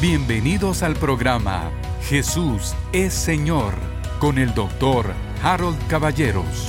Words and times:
Bienvenidos 0.00 0.82
al 0.82 0.96
programa 0.96 1.70
Jesús 2.04 2.72
es 2.90 3.12
Señor 3.12 3.74
con 4.18 4.38
el 4.38 4.54
doctor 4.54 5.12
Harold 5.42 5.76
Caballeros. 5.88 6.68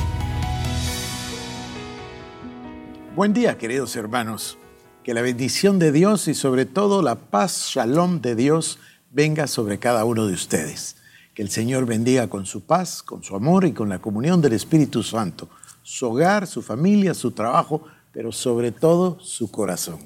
Buen 3.16 3.32
día, 3.32 3.58
queridos 3.58 3.96
hermanos. 3.96 4.58
Que 5.06 5.14
la 5.14 5.22
bendición 5.22 5.80
de 5.80 5.94
Dios 5.94 6.28
y 6.28 6.34
sobre 6.34 6.66
todo 6.66 7.02
la 7.02 7.16
paz, 7.16 7.70
shalom 7.74 8.20
de 8.20 8.36
Dios 8.36 8.80
venga 9.12 9.48
sobre 9.48 9.80
cada 9.80 10.04
uno 10.04 10.28
de 10.28 10.34
ustedes. 10.34 10.98
Que 11.34 11.42
el 11.42 11.50
Señor 11.50 11.86
bendiga 11.86 12.28
con 12.28 12.46
su 12.46 12.66
paz, 12.66 13.02
con 13.02 13.24
su 13.24 13.34
amor 13.38 13.64
y 13.64 13.72
con 13.72 13.88
la 13.88 14.00
comunión 14.00 14.42
del 14.42 14.52
Espíritu 14.52 15.04
Santo, 15.04 15.48
su 15.84 16.06
hogar, 16.06 16.48
su 16.48 16.62
familia, 16.62 17.14
su 17.14 17.32
trabajo, 17.32 17.82
pero 18.12 18.34
sobre 18.34 18.74
todo 18.74 19.22
su 19.22 19.50
corazón. 19.50 20.00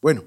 Bueno, 0.00 0.24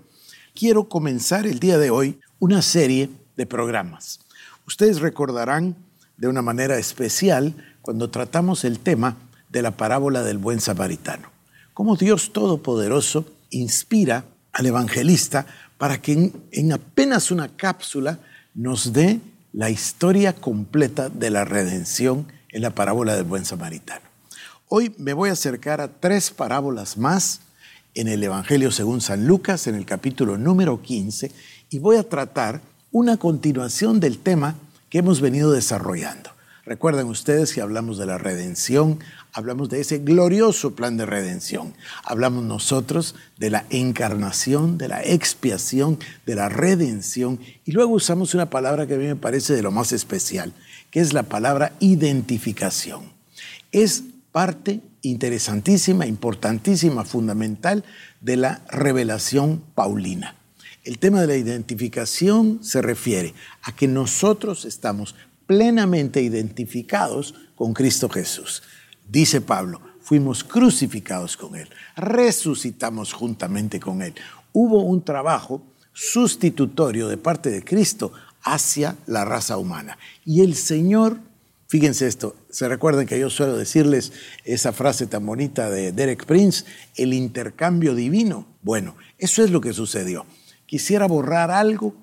quiero 0.53 0.87
comenzar 0.87 1.45
el 1.45 1.59
día 1.59 1.77
de 1.77 1.89
hoy 1.89 2.17
una 2.39 2.61
serie 2.61 3.09
de 3.37 3.45
programas. 3.45 4.19
Ustedes 4.67 4.99
recordarán 4.99 5.75
de 6.17 6.27
una 6.27 6.41
manera 6.41 6.77
especial 6.77 7.55
cuando 7.81 8.09
tratamos 8.09 8.63
el 8.63 8.79
tema 8.79 9.17
de 9.49 9.61
la 9.61 9.71
parábola 9.71 10.23
del 10.23 10.37
buen 10.37 10.59
samaritano. 10.59 11.29
Cómo 11.73 11.95
Dios 11.95 12.33
Todopoderoso 12.33 13.25
inspira 13.49 14.25
al 14.53 14.65
evangelista 14.65 15.45
para 15.77 16.01
que 16.01 16.31
en, 16.51 16.73
apenas 16.73 17.31
una 17.31 17.49
cápsula 17.49 18.19
nos 18.53 18.93
dé 18.93 19.19
la 19.53 19.69
historia 19.69 20.33
completa 20.33 21.09
de 21.09 21.29
la 21.29 21.45
redención 21.45 22.27
en 22.49 22.61
la 22.61 22.71
parábola 22.71 23.15
del 23.15 23.25
buen 23.25 23.45
samaritano. 23.45 24.05
Hoy 24.67 24.93
me 24.97 25.13
voy 25.13 25.29
a 25.29 25.33
acercar 25.33 25.81
a 25.81 25.89
tres 25.89 26.31
parábolas 26.31 26.97
más 26.97 27.41
en 27.93 28.07
el 28.07 28.23
Evangelio 28.23 28.71
según 28.71 28.99
San 29.01 29.27
Lucas, 29.27 29.67
en 29.67 29.75
el 29.75 29.85
capítulo 29.85 30.37
número 30.37 30.81
15, 30.81 31.31
y 31.75 31.79
voy 31.79 31.97
a 31.97 32.07
tratar 32.07 32.61
una 32.93 33.17
continuación 33.17 33.99
del 33.99 34.17
tema 34.17 34.55
que 34.89 34.99
hemos 34.99 35.19
venido 35.19 35.51
desarrollando. 35.51 36.29
Recuerden 36.65 37.07
ustedes 37.07 37.53
que 37.53 37.59
hablamos 37.59 37.97
de 37.97 38.05
la 38.05 38.17
redención, 38.17 38.99
hablamos 39.33 39.67
de 39.67 39.81
ese 39.81 39.97
glorioso 39.97 40.73
plan 40.73 40.95
de 40.95 41.05
redención. 41.05 41.73
Hablamos 42.05 42.45
nosotros 42.45 43.15
de 43.37 43.49
la 43.49 43.65
encarnación, 43.71 44.77
de 44.77 44.87
la 44.87 45.03
expiación, 45.03 45.99
de 46.25 46.35
la 46.35 46.47
redención. 46.47 47.41
Y 47.65 47.73
luego 47.73 47.95
usamos 47.95 48.33
una 48.33 48.49
palabra 48.49 48.87
que 48.87 48.93
a 48.93 48.97
mí 48.97 49.07
me 49.07 49.17
parece 49.17 49.53
de 49.53 49.61
lo 49.61 49.71
más 49.71 49.91
especial, 49.91 50.53
que 50.91 51.01
es 51.01 51.11
la 51.11 51.23
palabra 51.23 51.73
identificación. 51.81 53.11
Es 53.73 54.01
parte 54.31 54.79
interesantísima, 55.01 56.05
importantísima, 56.05 57.03
fundamental 57.03 57.83
de 58.21 58.37
la 58.37 58.61
revelación 58.69 59.61
paulina. 59.75 60.35
El 60.85 60.99
tema 60.99 61.19
de 61.19 61.25
la 61.25 61.35
identificación 61.35 62.59
se 62.61 62.79
refiere 62.79 63.33
a 63.63 63.75
que 63.75 63.87
nosotros 63.87 64.65
estamos 64.65 65.15
plenamente 65.47 66.21
identificados 66.21 67.33
con 67.55 67.73
Cristo 67.73 68.07
Jesús. 68.07 68.61
Dice 69.09 69.41
Pablo, 69.41 69.81
fuimos 69.99 70.43
crucificados 70.43 71.37
con 71.37 71.55
Él, 71.55 71.67
resucitamos 71.95 73.13
juntamente 73.13 73.79
con 73.79 74.03
Él. 74.03 74.13
Hubo 74.53 74.83
un 74.83 75.03
trabajo 75.03 75.63
sustitutorio 75.91 77.07
de 77.07 77.17
parte 77.17 77.49
de 77.49 77.63
Cristo 77.63 78.13
hacia 78.43 78.95
la 79.07 79.25
raza 79.25 79.57
humana. 79.57 79.97
Y 80.23 80.41
el 80.41 80.53
Señor, 80.53 81.17
fíjense 81.67 82.05
esto, 82.05 82.35
se 82.51 82.69
recuerdan 82.69 83.07
que 83.07 83.19
yo 83.19 83.31
suelo 83.31 83.57
decirles 83.57 84.13
esa 84.43 84.71
frase 84.71 85.07
tan 85.07 85.25
bonita 85.25 85.71
de 85.71 85.91
Derek 85.91 86.27
Prince, 86.27 86.63
el 86.95 87.15
intercambio 87.15 87.95
divino. 87.95 88.45
Bueno, 88.61 88.95
eso 89.17 89.43
es 89.43 89.49
lo 89.49 89.61
que 89.61 89.73
sucedió 89.73 90.27
quisiera 90.65 91.07
borrar 91.07 91.51
algo 91.51 91.95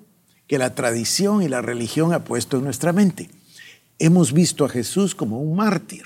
que 0.47 0.57
la 0.57 0.75
tradición 0.75 1.41
y 1.41 1.47
la 1.47 1.61
religión 1.61 2.13
ha 2.13 2.23
puesto 2.23 2.57
en 2.57 2.63
nuestra 2.63 2.93
mente. 2.93 3.29
Hemos 3.99 4.33
visto 4.33 4.65
a 4.65 4.69
Jesús 4.69 5.15
como 5.15 5.39
un 5.39 5.55
mártir 5.55 6.03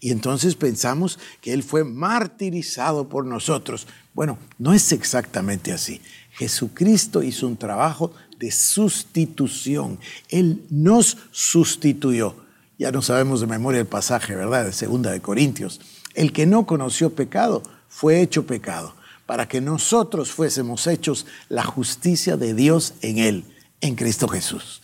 y 0.00 0.12
entonces 0.12 0.54
pensamos 0.54 1.18
que 1.40 1.52
Él 1.52 1.62
fue 1.62 1.84
martirizado 1.84 3.08
por 3.08 3.26
nosotros. 3.26 3.86
Bueno, 4.14 4.38
no 4.58 4.72
es 4.72 4.92
exactamente 4.92 5.72
así. 5.72 6.00
Jesucristo 6.32 7.22
hizo 7.22 7.46
un 7.46 7.56
trabajo 7.56 8.12
de 8.38 8.50
sustitución. 8.50 9.98
Él 10.30 10.64
nos 10.70 11.18
sustituyó. 11.30 12.34
Ya 12.78 12.90
no 12.92 13.02
sabemos 13.02 13.42
de 13.42 13.46
memoria 13.46 13.80
el 13.80 13.86
pasaje, 13.86 14.34
¿verdad? 14.34 14.64
De 14.64 14.72
segunda 14.72 15.10
de 15.10 15.20
Corintios. 15.20 15.80
El 16.14 16.32
que 16.32 16.46
no 16.46 16.66
conoció 16.66 17.14
pecado 17.14 17.62
fue 17.88 18.22
hecho 18.22 18.46
pecado 18.46 18.94
para 19.30 19.46
que 19.46 19.60
nosotros 19.60 20.32
fuésemos 20.32 20.88
hechos 20.88 21.24
la 21.48 21.62
justicia 21.62 22.36
de 22.36 22.52
Dios 22.52 22.94
en 23.00 23.18
Él, 23.18 23.44
en 23.80 23.94
Cristo 23.94 24.26
Jesús. 24.26 24.82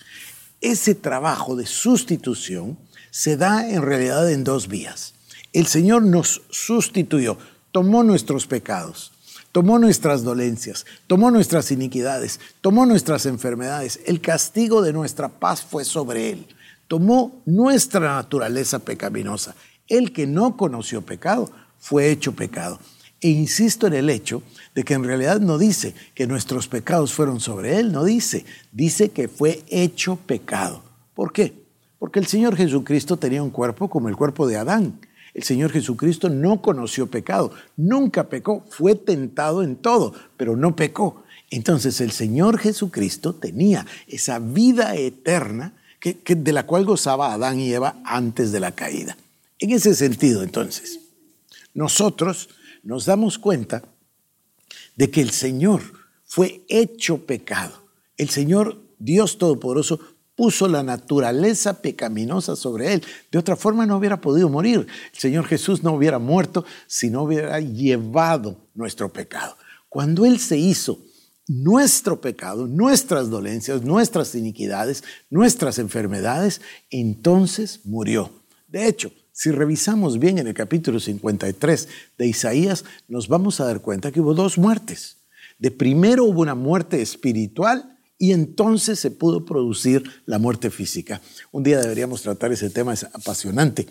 Ese 0.61 0.95
trabajo 0.95 1.57
de 1.57 1.67
sustitución 1.67 2.79
se 3.11 3.37
da 3.37 3.69
en 3.69 3.83
realidad 3.83 4.31
en 4.31 4.45
dos 4.45 4.69
vías. 4.69 5.15
El 5.53 5.67
Señor 5.67 6.05
nos 6.05 6.43
sustituyó, 6.49 7.39
tomó 7.73 8.05
nuestros 8.05 8.47
pecados, 8.47 9.11
tomó 9.51 9.81
nuestras 9.81 10.23
dolencias, 10.23 10.87
tomó 11.09 11.33
nuestras 11.33 11.73
iniquidades, 11.73 12.39
tomó 12.61 12.87
nuestras 12.87 13.27
enfermedades. 13.27 13.99
El 14.07 14.21
castigo 14.21 14.81
de 14.81 14.93
nuestra 14.93 15.29
paz 15.29 15.63
fue 15.63 15.85
sobre 15.85 16.31
Él. 16.31 16.47
Tomó 16.87 17.43
nuestra 17.47 18.15
naturaleza 18.15 18.79
pecaminosa. 18.79 19.57
El 19.89 20.13
que 20.13 20.29
no 20.29 20.57
conoció 20.57 21.03
pecado 21.03 21.51
fue 21.81 22.13
hecho 22.13 22.31
pecado 22.31 22.79
e 23.21 23.29
insisto 23.29 23.87
en 23.87 23.95
el 23.95 24.11
hecho 24.11 24.43
de 24.75 24.85
que 24.85 24.95
en 24.95 25.05
realidad 25.05 25.41
no 25.41 25.59
dice 25.59 25.95
que 26.15 26.27
nuestros 26.27 26.69
pecados 26.69 27.13
fueron 27.13 27.41
sobre 27.41 27.79
Él, 27.79 27.93
no 27.93 28.05
dice, 28.05 28.45
dice 28.73 29.11
que 29.11 29.29
fue 29.29 29.63
hecho 29.69 30.17
pecado. 30.17 30.83
¿Por 31.15 31.33
qué? 31.33 31.55
Porque 31.99 32.19
el 32.19 32.27
Señor 32.27 32.57
Jesucristo 32.57 33.17
tenía 33.17 33.43
un 33.43 33.51
cuerpo 33.51 33.89
como 33.89 34.09
el 34.09 34.17
cuerpo 34.17 34.47
de 34.47 34.57
Adán. 34.57 35.01
El 35.33 35.43
Señor 35.43 35.71
Jesucristo 35.71 36.29
no 36.29 36.63
conoció 36.63 37.09
pecado, 37.09 37.53
nunca 37.77 38.25
pecó, 38.25 38.65
fue 38.71 38.95
tentado 38.95 39.63
en 39.63 39.77
todo, 39.77 40.15
pero 40.37 40.57
no 40.57 40.77
pecó. 40.77 41.25
Entonces 41.51 42.01
el 42.01 42.11
Señor 42.11 42.59
Jesucristo 42.59 43.35
tenía 43.35 43.87
esa 44.09 44.39
vida 44.39 44.97
eterna 44.97 45.75
que, 46.01 46.35
de 46.35 46.53
la 46.53 46.67
cual 46.67 46.85
gozaba 46.85 47.33
Adán 47.33 47.61
y 47.61 47.73
Eva 47.73 47.97
antes 48.05 48.53
de 48.53 48.61
la 48.61 48.73
caída. 48.73 49.17
En 49.59 49.71
ese 49.71 49.95
sentido, 49.95 50.43
entonces, 50.43 51.01
nosotros 51.75 52.49
nos 52.87 53.05
damos 53.05 53.39
cuenta 53.39 53.83
de 54.95 55.11
que 55.11 55.21
el 55.21 55.31
Señor 55.31 55.83
fue 56.25 56.65
hecho 56.69 57.27
pecado. 57.27 57.85
El 58.17 58.31
Señor, 58.31 58.81
Dios 58.99 59.39
Todopoderoso, 59.39 59.99
puso 60.37 60.69
la 60.69 60.83
naturaleza 60.83 61.81
pecaminosa 61.83 62.55
sobre 62.55 62.93
él. 62.93 63.03
De 63.33 63.39
otra 63.39 63.57
forma 63.57 63.87
no 63.87 63.97
hubiera 63.97 64.21
podido 64.21 64.49
morir. 64.49 64.87
El 65.13 65.19
Señor 65.19 65.47
Jesús 65.47 65.83
no 65.83 65.95
hubiera 65.95 66.19
muerto 66.19 66.65
si 66.87 67.11
no 67.11 67.23
hubiera 67.23 67.59
llevado 67.59 68.57
nuestro 68.75 69.13
pecado. 69.13 69.57
Cuando 69.89 70.25
Él 70.25 70.39
se 70.39 70.57
hizo 70.57 71.01
nuestro 71.49 72.21
pecado, 72.21 72.67
nuestras 72.67 73.31
dolencias, 73.31 73.83
nuestras 73.83 74.35
iniquidades, 74.35 75.03
nuestras 75.31 75.79
enfermedades, 75.79 76.61
entonces 76.91 77.81
murió. 77.85 78.31
De 78.69 78.87
hecho, 78.87 79.11
si 79.37 79.51
revisamos 79.51 80.19
bien 80.19 80.39
en 80.39 80.47
el 80.47 80.55
capítulo 80.55 80.99
53 80.99 81.89
de 82.17 82.27
Isaías, 82.27 82.87
nos 83.07 83.29
vamos 83.29 83.61
a 83.61 83.67
dar 83.67 83.83
cuenta 83.83 84.11
que 84.11 84.23
hubo 84.23 84.33
dos 84.33 84.57
muertes. 84.57 85.19
De 85.59 85.71
primero 85.71 86.25
hubo 86.25 86.41
una 86.41 86.55
muerte 86.55 87.03
espiritual 87.03 87.99
y 88.17 88.33
entonces 88.33 88.99
se 88.99 89.11
pudo 89.11 89.45
producir 89.45 90.03
la 90.25 90.39
muerte 90.39 90.71
física. 90.71 91.21
Un 91.53 91.65
día 91.65 91.83
deberíamos 91.83 92.23
tratar 92.23 92.51
ese 92.51 92.71
tema, 92.71 92.95
es 92.95 93.05
apasionante. 93.05 93.87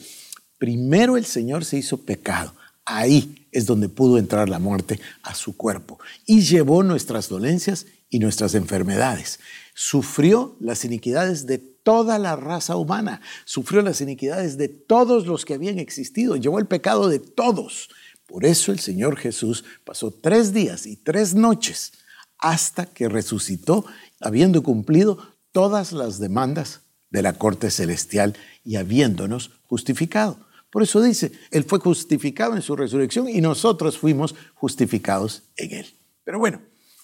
Primero 0.57 1.15
el 1.15 1.25
Señor 1.25 1.63
se 1.63 1.77
hizo 1.77 1.97
pecado. 1.97 2.55
Ahí 2.83 3.47
es 3.51 3.67
donde 3.67 3.87
pudo 3.87 4.17
entrar 4.17 4.49
la 4.49 4.57
muerte 4.57 4.99
a 5.21 5.35
su 5.35 5.55
cuerpo 5.55 5.99
y 6.25 6.41
llevó 6.41 6.81
nuestras 6.81 7.29
dolencias 7.29 7.85
y 8.09 8.17
nuestras 8.17 8.55
enfermedades. 8.55 9.39
Sufrió 9.75 10.57
las 10.59 10.85
iniquidades 10.85 11.45
de 11.45 11.74
toda 11.85 12.17
la 12.17 12.35
raza 12.35 12.75
humana, 12.75 13.21
sufrió 13.45 13.83
las 13.83 14.01
iniquidades 14.01 14.57
de 14.57 14.69
todos 14.69 15.27
los 15.27 15.45
que 15.45 15.53
habían 15.53 15.77
existido, 15.77 16.35
llevó 16.35 16.57
el 16.57 16.65
pecado 16.65 17.07
de 17.07 17.19
todos. 17.19 17.89
Por 18.25 18.43
eso 18.43 18.71
el 18.71 18.79
Señor 18.79 19.17
Jesús 19.17 19.63
pasó 19.85 20.09
tres 20.09 20.51
días 20.51 20.87
y 20.87 20.95
tres 20.95 21.35
noches 21.35 21.93
hasta 22.39 22.87
que 22.87 23.07
resucitó, 23.07 23.85
habiendo 24.19 24.63
cumplido 24.63 25.19
todas 25.51 25.91
las 25.91 26.17
demandas 26.19 26.81
de 27.11 27.21
la 27.21 27.33
corte 27.33 27.69
celestial 27.69 28.35
y 28.63 28.77
habiéndonos 28.77 29.51
justificado. 29.67 30.39
Por 30.71 30.81
eso 30.81 31.03
dice, 31.03 31.31
Él 31.51 31.65
fue 31.65 31.79
justificado 31.79 32.55
en 32.55 32.63
su 32.63 32.75
resurrección 32.75 33.29
y 33.29 33.41
nosotros 33.41 33.99
fuimos 33.99 34.33
justificados 34.55 35.43
en 35.55 35.71
Él. 35.71 35.93
Pero 36.23 36.39
bueno, 36.39 36.61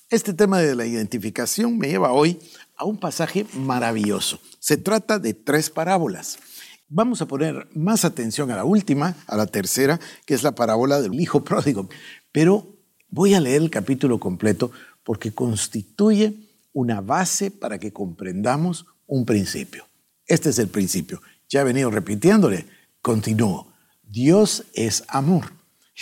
este 0.10 0.34
tema 0.34 0.60
de 0.60 0.76
la 0.76 0.86
identificación 0.86 1.78
me 1.78 1.88
lleva 1.88 2.12
hoy 2.12 2.38
a 2.82 2.86
un 2.86 2.98
pasaje 2.98 3.46
maravilloso. 3.54 4.40
Se 4.60 4.76
trata 4.76 5.20
de 5.20 5.36
tres 5.36 5.70
parábolas. 5.70 6.40
Vamos 6.88 7.22
a 7.22 7.28
poner 7.28 7.68
más 7.76 8.06
atención 8.06 8.50
a 8.50 8.56
la 8.56 8.66
última, 8.66 9.16
a 9.28 9.38
la 9.38 9.46
tercera, 9.46 10.00
que 10.26 10.34
es 10.34 10.42
la 10.42 10.56
parábola 10.56 11.00
del 11.00 11.20
hijo 11.20 11.44
pródigo. 11.46 11.88
Pero 12.32 12.76
voy 13.08 13.36
a 13.36 13.40
leer 13.40 13.62
el 13.62 13.70
capítulo 13.70 14.20
completo 14.20 14.72
porque 15.04 15.32
constituye 15.32 16.50
una 16.74 17.02
base 17.02 17.52
para 17.52 17.78
que 17.78 17.94
comprendamos 17.94 18.88
un 19.06 19.26
principio. 19.26 19.86
Este 20.26 20.50
es 20.50 20.58
el 20.58 20.70
principio. 20.70 21.22
Ya 21.50 21.62
he 21.62 21.66
venido 21.66 21.92
repitiéndole, 21.92 22.66
continúo. 23.04 23.72
Dios 24.02 24.66
es 24.74 25.04
amor. 25.08 25.54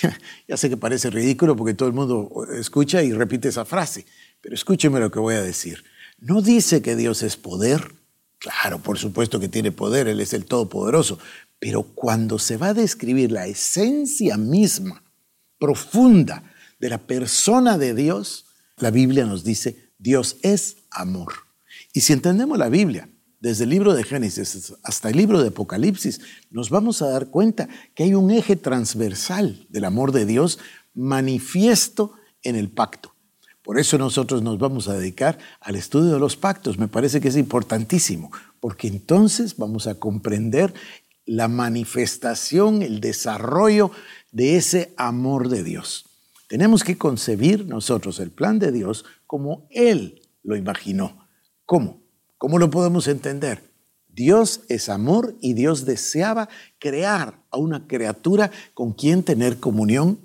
Ya 0.47 0.55
sé 0.55 0.69
que 0.69 0.77
parece 0.77 1.09
ridículo 1.09 1.57
porque 1.57 1.73
todo 1.73 1.89
el 1.89 1.93
mundo 1.93 2.47
escucha 2.57 3.03
y 3.03 3.11
repite 3.11 3.49
esa 3.49 3.65
frase, 3.65 4.05
pero 4.39 4.55
escúcheme 4.55 5.01
lo 5.01 5.11
que 5.11 5.19
voy 5.19 5.35
a 5.35 5.41
decir. 5.41 5.83
No 6.21 6.41
dice 6.41 6.81
que 6.81 6.95
Dios 6.95 7.23
es 7.23 7.37
poder. 7.37 7.95
Claro, 8.39 8.79
por 8.79 8.97
supuesto 8.97 9.39
que 9.39 9.49
tiene 9.49 9.71
poder, 9.71 10.07
Él 10.07 10.19
es 10.19 10.33
el 10.33 10.45
Todopoderoso, 10.45 11.19
pero 11.59 11.83
cuando 11.83 12.39
se 12.39 12.57
va 12.57 12.69
a 12.69 12.73
describir 12.73 13.31
la 13.31 13.47
esencia 13.47 14.37
misma, 14.37 15.03
profunda, 15.57 16.43
de 16.79 16.89
la 16.89 16.97
persona 16.97 17.77
de 17.77 17.93
Dios, 17.93 18.45
la 18.77 18.91
Biblia 18.91 19.25
nos 19.25 19.43
dice, 19.43 19.91
Dios 19.97 20.37
es 20.41 20.77
amor. 20.89 21.33
Y 21.93 22.01
si 22.01 22.13
entendemos 22.13 22.57
la 22.57 22.69
Biblia, 22.69 23.09
desde 23.41 23.63
el 23.65 23.69
libro 23.69 23.93
de 23.93 24.03
Génesis 24.03 24.73
hasta 24.83 25.09
el 25.09 25.17
libro 25.17 25.41
de 25.41 25.49
Apocalipsis, 25.49 26.19
nos 26.49 26.69
vamos 26.69 27.01
a 27.01 27.09
dar 27.09 27.27
cuenta 27.27 27.69
que 27.95 28.03
hay 28.03 28.13
un 28.13 28.31
eje 28.31 28.55
transversal 28.55 29.65
del 29.69 29.85
amor 29.85 30.11
de 30.11 30.25
Dios 30.25 30.59
manifiesto 30.93 32.13
en 32.43 32.55
el 32.55 32.69
pacto. 32.69 33.08
Por 33.69 33.77
eso 33.77 33.99
nosotros 33.99 34.41
nos 34.41 34.57
vamos 34.57 34.87
a 34.87 34.97
dedicar 34.97 35.37
al 35.61 35.75
estudio 35.75 36.11
de 36.11 36.19
los 36.19 36.35
pactos. 36.35 36.79
Me 36.79 36.87
parece 36.87 37.21
que 37.21 37.27
es 37.27 37.37
importantísimo, 37.37 38.31
porque 38.59 38.87
entonces 38.87 39.57
vamos 39.57 39.85
a 39.85 39.93
comprender 39.93 40.73
la 41.27 41.47
manifestación, 41.47 42.81
el 42.81 42.99
desarrollo 42.99 43.91
de 44.31 44.55
ese 44.55 44.91
amor 44.97 45.49
de 45.49 45.63
Dios. 45.63 46.07
Tenemos 46.47 46.83
que 46.83 46.97
concebir 46.97 47.67
nosotros 47.67 48.19
el 48.19 48.31
plan 48.31 48.57
de 48.57 48.71
Dios 48.71 49.05
como 49.27 49.67
Él 49.69 50.19
lo 50.41 50.55
imaginó. 50.55 51.27
¿Cómo? 51.67 52.01
¿Cómo 52.39 52.57
lo 52.57 52.71
podemos 52.71 53.07
entender? 53.07 53.61
Dios 54.07 54.61
es 54.67 54.89
amor 54.89 55.35
y 55.41 55.53
Dios 55.53 55.85
deseaba 55.85 56.49
crear 56.79 57.35
a 57.51 57.57
una 57.57 57.85
criatura 57.85 58.49
con 58.73 58.93
quien 58.93 59.21
tener 59.21 59.59
comunión, 59.59 60.17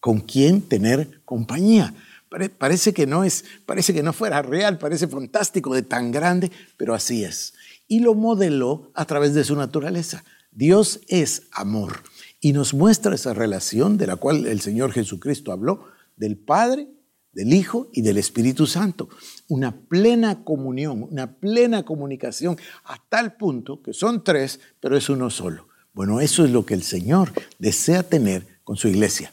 con 0.00 0.20
quien 0.20 0.62
tener 0.62 1.20
compañía. 1.26 1.92
Parece 2.28 2.92
que 2.92 3.06
no 3.06 3.24
es, 3.24 3.44
parece 3.66 3.94
que 3.94 4.02
no 4.02 4.12
fuera 4.12 4.42
real, 4.42 4.78
parece 4.78 5.06
fantástico 5.06 5.74
de 5.74 5.82
tan 5.82 6.10
grande, 6.10 6.50
pero 6.76 6.94
así 6.94 7.24
es. 7.24 7.54
Y 7.86 8.00
lo 8.00 8.14
modeló 8.14 8.90
a 8.94 9.04
través 9.04 9.34
de 9.34 9.44
su 9.44 9.54
naturaleza. 9.54 10.24
Dios 10.50 11.00
es 11.08 11.44
amor 11.52 12.02
y 12.40 12.52
nos 12.52 12.74
muestra 12.74 13.14
esa 13.14 13.34
relación 13.34 13.96
de 13.96 14.06
la 14.06 14.16
cual 14.16 14.46
el 14.46 14.60
Señor 14.60 14.92
Jesucristo 14.92 15.52
habló, 15.52 15.86
del 16.16 16.36
Padre, 16.36 16.88
del 17.32 17.52
Hijo 17.52 17.90
y 17.92 18.02
del 18.02 18.16
Espíritu 18.16 18.66
Santo. 18.66 19.08
Una 19.48 19.72
plena 19.72 20.42
comunión, 20.42 21.06
una 21.10 21.38
plena 21.38 21.84
comunicación, 21.84 22.56
a 22.84 22.96
tal 23.08 23.36
punto 23.36 23.82
que 23.82 23.92
son 23.92 24.24
tres, 24.24 24.58
pero 24.80 24.96
es 24.96 25.08
uno 25.10 25.28
solo. 25.28 25.68
Bueno, 25.92 26.20
eso 26.20 26.44
es 26.44 26.50
lo 26.50 26.64
que 26.64 26.74
el 26.74 26.82
Señor 26.82 27.32
desea 27.58 28.02
tener 28.02 28.60
con 28.64 28.76
su 28.76 28.88
iglesia. 28.88 29.32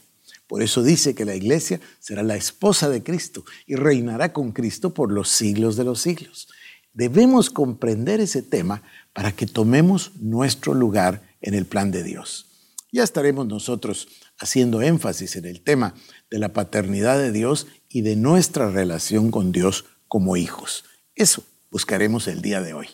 Por 0.54 0.62
eso 0.62 0.84
dice 0.84 1.16
que 1.16 1.24
la 1.24 1.34
iglesia 1.34 1.80
será 1.98 2.22
la 2.22 2.36
esposa 2.36 2.88
de 2.88 3.02
Cristo 3.02 3.44
y 3.66 3.74
reinará 3.74 4.32
con 4.32 4.52
Cristo 4.52 4.94
por 4.94 5.10
los 5.10 5.28
siglos 5.28 5.74
de 5.74 5.82
los 5.82 6.00
siglos. 6.00 6.46
Debemos 6.92 7.50
comprender 7.50 8.20
ese 8.20 8.40
tema 8.40 8.80
para 9.12 9.32
que 9.32 9.48
tomemos 9.48 10.12
nuestro 10.20 10.72
lugar 10.72 11.22
en 11.40 11.54
el 11.54 11.66
plan 11.66 11.90
de 11.90 12.04
Dios. 12.04 12.46
Ya 12.92 13.02
estaremos 13.02 13.48
nosotros 13.48 14.06
haciendo 14.38 14.80
énfasis 14.80 15.34
en 15.34 15.46
el 15.46 15.60
tema 15.60 15.96
de 16.30 16.38
la 16.38 16.52
paternidad 16.52 17.18
de 17.18 17.32
Dios 17.32 17.66
y 17.88 18.02
de 18.02 18.14
nuestra 18.14 18.70
relación 18.70 19.32
con 19.32 19.50
Dios 19.50 19.86
como 20.06 20.36
hijos. 20.36 20.84
Eso 21.16 21.42
buscaremos 21.72 22.28
el 22.28 22.42
día 22.42 22.60
de 22.60 22.74
hoy. 22.74 22.86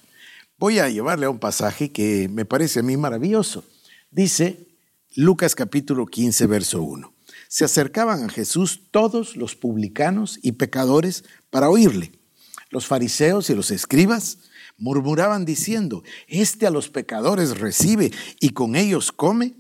Voy 0.57 0.79
a 0.79 0.89
llevarle 0.89 1.27
a 1.27 1.31
un 1.31 1.39
pasaje 1.39 1.93
que 1.93 2.31
me 2.33 2.47
parece 2.47 2.81
a 2.81 2.85
mí 2.85 2.97
maravilloso. 2.97 3.65
Dice 4.11 4.67
Lucas 5.15 5.55
capítulo 5.55 6.07
15, 6.07 6.47
verso 6.47 6.83
1. 6.83 7.20
Se 7.53 7.65
acercaban 7.65 8.23
a 8.23 8.29
Jesús 8.29 8.83
todos 8.93 9.35
los 9.35 9.57
publicanos 9.57 10.39
y 10.41 10.53
pecadores 10.53 11.25
para 11.51 11.69
oírle. 11.69 12.13
Los 12.71 12.87
fariseos 12.87 13.51
y 13.51 13.57
los 13.57 13.73
escribas 13.73 14.39
murmuraban 14.79 15.45
diciendo, 15.45 16.05
este 16.29 16.69
a 16.69 16.71
los 16.71 16.89
pecadores 16.89 17.59
recibe 17.59 18.13
y 18.39 18.51
con 18.51 18.77
ellos 18.77 19.11
come. 19.11 19.57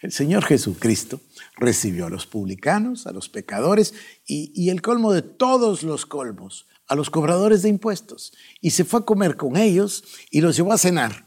El 0.00 0.10
Señor 0.10 0.46
Jesucristo 0.46 1.20
recibió 1.54 2.06
a 2.06 2.10
los 2.10 2.26
publicanos, 2.26 3.06
a 3.06 3.12
los 3.12 3.28
pecadores 3.28 3.92
y, 4.26 4.70
el 4.70 4.80
colmo 4.80 5.12
de 5.12 5.20
todos 5.20 5.82
los 5.82 6.06
colmos, 6.06 6.66
a 6.86 6.94
los 6.94 7.10
cobradores 7.10 7.60
de 7.60 7.68
impuestos. 7.68 8.32
Y 8.62 8.70
se 8.70 8.86
fue 8.86 9.00
a 9.00 9.04
comer 9.04 9.36
con 9.36 9.58
ellos 9.58 10.02
y 10.30 10.40
los 10.40 10.56
llevó 10.56 10.72
a 10.72 10.78
cenar. 10.78 11.26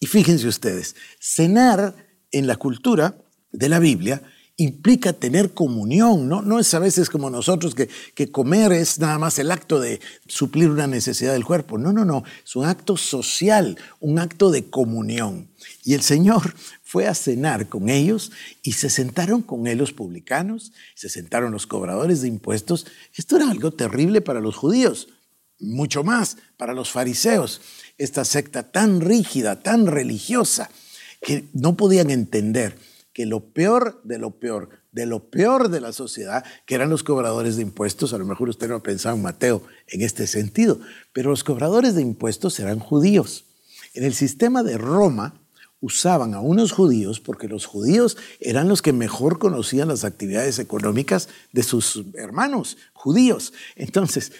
Y 0.00 0.06
fíjense 0.06 0.48
ustedes, 0.48 0.96
cenar 1.20 1.94
en 2.30 2.46
la 2.46 2.56
cultura 2.56 3.18
de 3.50 3.68
la 3.68 3.80
Biblia 3.80 4.22
implica 4.62 5.12
tener 5.12 5.54
comunión, 5.54 6.28
¿no? 6.28 6.42
No 6.42 6.58
es 6.58 6.72
a 6.74 6.78
veces 6.78 7.10
como 7.10 7.30
nosotros 7.30 7.74
que, 7.74 7.88
que 8.14 8.30
comer 8.30 8.72
es 8.72 8.98
nada 8.98 9.18
más 9.18 9.38
el 9.38 9.50
acto 9.50 9.80
de 9.80 10.00
suplir 10.26 10.70
una 10.70 10.86
necesidad 10.86 11.32
del 11.32 11.44
cuerpo. 11.44 11.78
No, 11.78 11.92
no, 11.92 12.04
no, 12.04 12.22
es 12.44 12.56
un 12.56 12.66
acto 12.66 12.96
social, 12.96 13.76
un 14.00 14.18
acto 14.18 14.50
de 14.50 14.70
comunión. 14.70 15.48
Y 15.84 15.94
el 15.94 16.02
Señor 16.02 16.54
fue 16.82 17.06
a 17.06 17.14
cenar 17.14 17.68
con 17.68 17.88
ellos 17.88 18.32
y 18.62 18.72
se 18.72 18.90
sentaron 18.90 19.42
con 19.42 19.66
él 19.66 19.78
los 19.78 19.92
publicanos, 19.92 20.72
se 20.94 21.08
sentaron 21.08 21.52
los 21.52 21.66
cobradores 21.66 22.22
de 22.22 22.28
impuestos. 22.28 22.86
Esto 23.14 23.36
era 23.36 23.50
algo 23.50 23.72
terrible 23.72 24.20
para 24.20 24.40
los 24.40 24.56
judíos, 24.56 25.08
mucho 25.58 26.04
más 26.04 26.36
para 26.56 26.74
los 26.74 26.90
fariseos, 26.90 27.60
esta 27.98 28.24
secta 28.24 28.70
tan 28.70 29.00
rígida, 29.00 29.60
tan 29.60 29.86
religiosa, 29.86 30.70
que 31.20 31.48
no 31.52 31.76
podían 31.76 32.10
entender 32.10 32.76
que 33.12 33.26
lo 33.26 33.52
peor 33.52 34.00
de 34.04 34.18
lo 34.18 34.38
peor, 34.38 34.70
de 34.90 35.06
lo 35.06 35.30
peor 35.30 35.68
de 35.68 35.80
la 35.80 35.92
sociedad, 35.92 36.44
que 36.66 36.74
eran 36.74 36.90
los 36.90 37.02
cobradores 37.02 37.56
de 37.56 37.62
impuestos, 37.62 38.12
a 38.12 38.18
lo 38.18 38.24
mejor 38.24 38.48
usted 38.48 38.68
no 38.68 38.76
ha 38.76 38.82
pensado 38.82 39.16
en 39.16 39.22
Mateo 39.22 39.62
en 39.88 40.02
este 40.02 40.26
sentido, 40.26 40.80
pero 41.12 41.30
los 41.30 41.44
cobradores 41.44 41.94
de 41.94 42.02
impuestos 42.02 42.58
eran 42.60 42.78
judíos. 42.78 43.44
En 43.94 44.04
el 44.04 44.14
sistema 44.14 44.62
de 44.62 44.78
Roma 44.78 45.34
usaban 45.82 46.32
a 46.32 46.40
unos 46.40 46.72
judíos 46.72 47.20
porque 47.20 47.48
los 47.48 47.66
judíos 47.66 48.16
eran 48.40 48.68
los 48.68 48.82
que 48.82 48.92
mejor 48.92 49.38
conocían 49.38 49.88
las 49.88 50.04
actividades 50.04 50.60
económicas 50.60 51.28
de 51.52 51.64
sus 51.64 52.04
hermanos 52.14 52.78
judíos. 52.92 53.52
Entonces, 53.74 54.32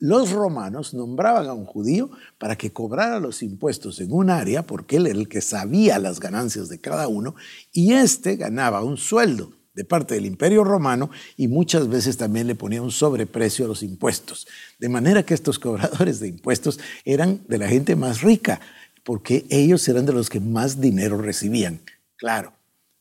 los 0.00 0.30
romanos 0.30 0.94
nombraban 0.94 1.46
a 1.46 1.52
un 1.52 1.66
judío 1.66 2.10
para 2.38 2.56
que 2.56 2.72
cobrara 2.72 3.20
los 3.20 3.42
impuestos 3.42 4.00
en 4.00 4.12
un 4.12 4.30
área, 4.30 4.66
porque 4.66 4.96
él 4.96 5.06
era 5.06 5.18
el 5.18 5.28
que 5.28 5.42
sabía 5.42 5.98
las 5.98 6.18
ganancias 6.18 6.68
de 6.68 6.80
cada 6.80 7.06
uno, 7.06 7.36
y 7.70 7.92
éste 7.92 8.36
ganaba 8.36 8.82
un 8.82 8.96
sueldo 8.96 9.52
de 9.74 9.84
parte 9.84 10.14
del 10.14 10.26
imperio 10.26 10.64
romano 10.64 11.10
y 11.36 11.48
muchas 11.48 11.88
veces 11.88 12.16
también 12.16 12.46
le 12.46 12.54
ponía 12.54 12.82
un 12.82 12.90
sobreprecio 12.90 13.66
a 13.66 13.68
los 13.68 13.82
impuestos. 13.82 14.48
De 14.78 14.88
manera 14.88 15.22
que 15.22 15.34
estos 15.34 15.58
cobradores 15.58 16.18
de 16.18 16.28
impuestos 16.28 16.80
eran 17.04 17.40
de 17.46 17.58
la 17.58 17.68
gente 17.68 17.94
más 17.94 18.22
rica, 18.22 18.60
porque 19.04 19.44
ellos 19.50 19.86
eran 19.86 20.06
de 20.06 20.12
los 20.12 20.30
que 20.30 20.40
más 20.40 20.80
dinero 20.80 21.18
recibían. 21.18 21.80
Claro, 22.16 22.52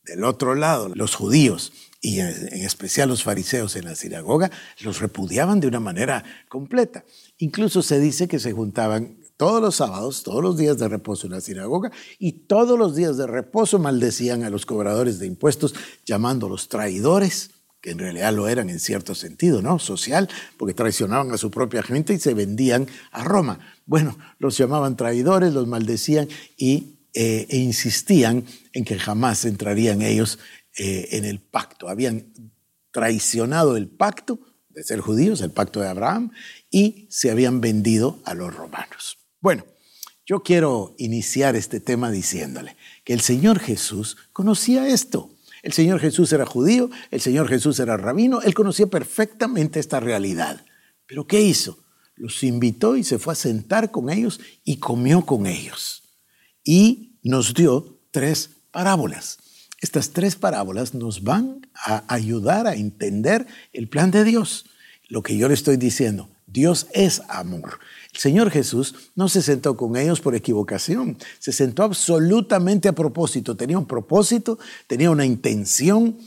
del 0.04 0.26
otro 0.26 0.54
lado, 0.54 0.90
los 0.90 1.16
judíos 1.16 1.72
y 2.02 2.20
en 2.20 2.64
especial 2.64 3.10
los 3.10 3.24
fariseos 3.24 3.76
en 3.76 3.86
la 3.86 3.96
sinagoga, 3.96 4.50
los 4.82 5.00
repudiaban 5.00 5.60
de 5.60 5.68
una 5.68 5.80
manera 5.80 6.24
completa. 6.48 7.04
Incluso 7.38 7.82
se 7.82 8.00
dice 8.00 8.28
que 8.28 8.40
se 8.40 8.54
juntaban 8.54 9.18
todos 9.36 9.62
los 9.62 9.76
sábados, 9.76 10.24
todos 10.24 10.44
los 10.44 10.58
días 10.58 10.78
de 10.78 10.88
reposo 10.88 11.28
en 11.28 11.34
la 11.34 11.42
sinagoga, 11.42 11.92
y 12.20 12.34
todos 12.34 12.78
los 12.78 12.96
días 12.96 13.18
de 13.18 13.26
reposo 13.28 13.80
maldecían 13.80 14.44
a 14.44 14.50
los 14.50 14.66
cobradores 14.66 15.20
de 15.20 15.28
impuestos, 15.28 15.76
llamándolos 16.06 16.68
traidores, 16.68 17.52
que 17.82 17.92
en 17.92 18.00
realidad 18.00 18.34
lo 18.34 18.50
eran 18.50 18.70
en 18.70 18.80
cierto 18.80 19.16
sentido, 19.16 19.62
¿no? 19.62 19.80
Social, 19.80 20.28
porque 20.58 20.74
traicionaban 20.74 21.32
a 21.32 21.38
su 21.38 21.52
propia 21.52 21.84
gente 21.84 22.14
y 22.14 22.20
se 22.20 22.34
vendían 22.34 22.88
a 23.12 23.24
Roma. 23.24 23.60
Bueno, 23.86 24.18
los 24.40 24.58
llamaban 24.58 24.98
traidores, 24.98 25.54
los 25.54 25.68
maldecían 25.68 26.28
y, 26.58 26.98
eh, 27.14 27.48
e 27.50 27.58
insistían 27.58 28.44
en 28.74 28.84
que 28.84 29.00
jamás 29.00 29.46
entrarían 29.46 30.02
ellos 30.02 30.40
eh, 30.82 31.18
en 31.18 31.26
el 31.26 31.42
pacto. 31.42 31.90
Habían 31.90 32.32
traicionado 32.92 33.76
el 33.76 33.90
pacto 33.90 34.40
de 34.70 34.82
ser 34.82 35.02
judíos, 35.02 35.42
el 35.42 35.52
pacto 35.52 35.82
de 35.82 35.90
Abraham, 35.90 36.32
y 36.72 37.06
se 37.10 37.30
habían 37.30 37.60
vendido 37.60 38.22
a 38.24 38.34
los 38.34 38.56
romanos. 38.56 39.18
Bueno, 39.42 39.66
yo 40.26 40.42
quiero 40.42 40.96
iniciar 40.98 41.58
este 41.58 41.82
tema 41.82 42.12
diciéndole 42.12 42.78
que 43.04 43.12
el 43.12 43.20
Señor 43.20 43.60
Jesús 43.60 44.16
conocía 44.32 44.88
esto. 44.88 45.30
El 45.64 45.74
Señor 45.74 46.00
Jesús 46.00 46.32
era 46.32 46.46
judío, 46.46 46.90
el 47.12 47.20
Señor 47.20 47.50
Jesús 47.50 47.78
era 47.82 47.98
rabino, 47.98 48.42
él 48.42 48.54
conocía 48.54 48.88
perfectamente 48.88 49.82
esta 49.82 50.00
realidad. 50.00 50.66
Pero 51.08 51.28
¿qué 51.28 51.42
hizo? 51.42 51.78
Los 52.16 52.42
invitó 52.44 52.96
y 52.96 53.04
se 53.04 53.20
fue 53.20 53.34
a 53.34 53.36
sentar 53.36 53.92
con 53.92 54.10
ellos 54.10 54.40
y 54.64 54.78
comió 54.78 55.26
con 55.26 55.46
ellos. 55.46 56.04
Y 56.64 57.20
nos 57.22 57.54
dio 57.54 58.00
tres 58.12 58.52
parábolas. 58.72 59.40
Estas 59.82 60.12
tres 60.12 60.36
parábolas 60.36 60.94
nos 60.94 61.24
van 61.24 61.68
a 61.74 62.04
ayudar 62.14 62.68
a 62.68 62.76
entender 62.76 63.48
el 63.74 63.88
plan 63.88 64.12
de 64.12 64.24
Dios. 64.24 64.66
lo 65.12 65.24
que 65.24 65.36
yo 65.36 65.48
le 65.48 65.56
estoy 65.56 65.76
diciendo. 65.76 66.30
Dios 66.46 66.86
es 66.94 67.24
amor. 67.30 67.80
El 68.14 68.20
Señor 68.20 68.52
Jesús 68.52 69.12
no 69.16 69.28
se 69.28 69.42
sentó 69.42 69.76
con 69.76 69.98
ellos 69.98 70.22
por 70.22 70.36
equivocación, 70.36 71.18
se 71.40 71.52
sentó 71.52 71.82
absolutamente 71.82 72.88
a 72.88 72.94
propósito, 72.94 73.58
tenía 73.58 73.80
un 73.80 73.88
propósito, 73.88 74.60
tenía 74.86 75.10
una 75.10 75.26
intención. 75.26 76.18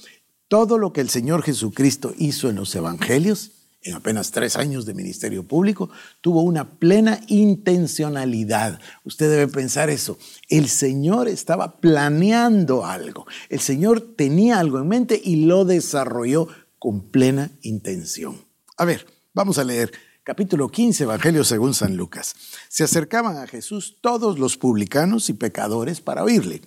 Todo 0.48 0.78
lo 0.78 0.92
que 0.92 1.00
el 1.00 1.10
Señor 1.10 1.42
Jesucristo 1.42 2.12
hizo 2.18 2.50
en 2.50 2.56
los 2.56 2.74
evangelios, 2.74 3.52
en 3.84 3.94
apenas 3.94 4.30
tres 4.30 4.56
años 4.56 4.86
de 4.86 4.94
ministerio 4.94 5.42
público, 5.42 5.90
tuvo 6.20 6.42
una 6.42 6.78
plena 6.78 7.20
intencionalidad. 7.26 8.80
Usted 9.04 9.28
debe 9.30 9.48
pensar 9.48 9.90
eso. 9.90 10.18
El 10.48 10.68
Señor 10.68 11.28
estaba 11.28 11.80
planeando 11.80 12.86
algo. 12.86 13.26
El 13.48 13.60
Señor 13.60 14.00
tenía 14.16 14.58
algo 14.60 14.78
en 14.78 14.88
mente 14.88 15.20
y 15.22 15.44
lo 15.46 15.64
desarrolló 15.64 16.48
con 16.78 17.10
plena 17.10 17.50
intención. 17.62 18.44
A 18.76 18.84
ver, 18.84 19.06
vamos 19.34 19.58
a 19.58 19.64
leer 19.64 19.92
capítulo 20.24 20.68
15, 20.68 21.04
Evangelio 21.04 21.42
según 21.44 21.74
San 21.74 21.96
Lucas. 21.96 22.34
Se 22.68 22.84
acercaban 22.84 23.36
a 23.36 23.46
Jesús 23.46 23.98
todos 24.00 24.38
los 24.38 24.56
publicanos 24.56 25.28
y 25.28 25.34
pecadores 25.34 26.00
para 26.00 26.22
oírle. 26.22 26.62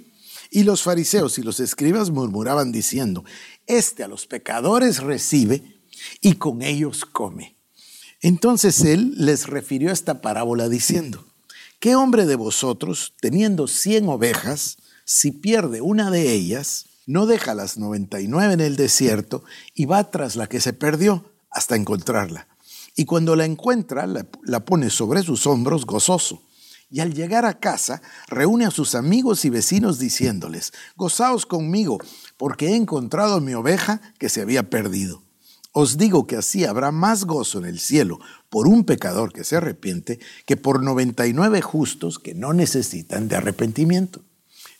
Y 0.52 0.64
los 0.64 0.84
fariseos 0.84 1.38
y 1.38 1.44
los 1.44 1.60
escribas 1.60 2.12
murmuraban 2.12 2.72
diciendo, 2.72 3.24
Este 3.66 4.04
a 4.04 4.08
los 4.08 4.28
pecadores 4.28 5.00
recibe 5.00 5.75
y 6.22 6.34
con 6.34 6.62
ellos 6.62 7.06
come. 7.06 7.56
Entonces 8.22 8.82
él 8.82 9.14
les 9.18 9.48
refirió 9.48 9.92
esta 9.92 10.22
parábola 10.22 10.70
diciendo, 10.70 11.26
¿qué 11.80 11.96
hombre 11.96 12.26
de 12.26 12.36
vosotros, 12.36 13.14
teniendo 13.20 13.68
cien 13.68 14.08
ovejas, 14.10 14.78
si 15.06 15.32
pierde 15.32 15.82
una 15.82 16.10
de 16.10 16.32
ellas, 16.32 16.86
no 17.06 17.26
deja 17.26 17.54
las 17.54 17.78
noventa 17.78 18.22
y 18.22 18.28
nueve 18.28 18.54
en 18.54 18.62
el 18.62 18.76
desierto 18.76 19.44
y 19.74 19.86
va 19.86 20.10
tras 20.10 20.36
la 20.36 20.48
que 20.48 20.60
se 20.60 20.74
perdió 20.74 21.32
hasta 21.52 21.76
encontrarla? 21.76 22.48
y 22.96 23.06
cuando 23.06 23.36
la 23.36 23.46
encuentra 23.46 24.08
la, 24.08 24.66
pone 24.66 24.90
sobre 24.90 25.22
sus 25.22 25.46
hombros 25.46 25.86
gozoso. 25.86 26.42
Y 26.90 27.02
al 27.02 27.14
llegar 27.14 27.46
a 27.46 27.60
casa, 27.60 28.02
reúne 28.28 28.66
a 28.66 28.72
sus 28.72 28.96
amigos 28.96 29.44
y 29.44 29.50
vecinos 29.50 30.00
diciéndoles, 30.00 30.72
gozaos 30.96 31.46
conmigo, 31.46 32.00
porque 32.38 32.70
he 32.70 32.76
encontrado 32.76 33.42
mi 33.42 33.54
oveja 33.54 34.02
que 34.18 34.30
se 34.30 34.42
había 34.42 34.70
perdido. 34.70 35.25
Os 35.78 35.98
digo 35.98 36.26
que 36.26 36.38
así 36.38 36.64
habrá 36.64 36.94
más 36.94 37.26
gozo 37.26 37.60
en 37.60 37.66
el 37.66 37.80
cielo 37.80 38.22
por 38.50 38.66
un 38.66 38.86
pecador 38.86 39.34
que 39.34 39.44
se 39.44 39.58
arrepiente 39.58 40.22
que 40.46 40.56
por 40.56 40.82
99 40.82 41.62
justos 41.62 42.18
que 42.18 42.34
no 42.34 42.54
necesitan 42.54 43.28
de 43.28 43.36
arrepentimiento. 43.36 44.24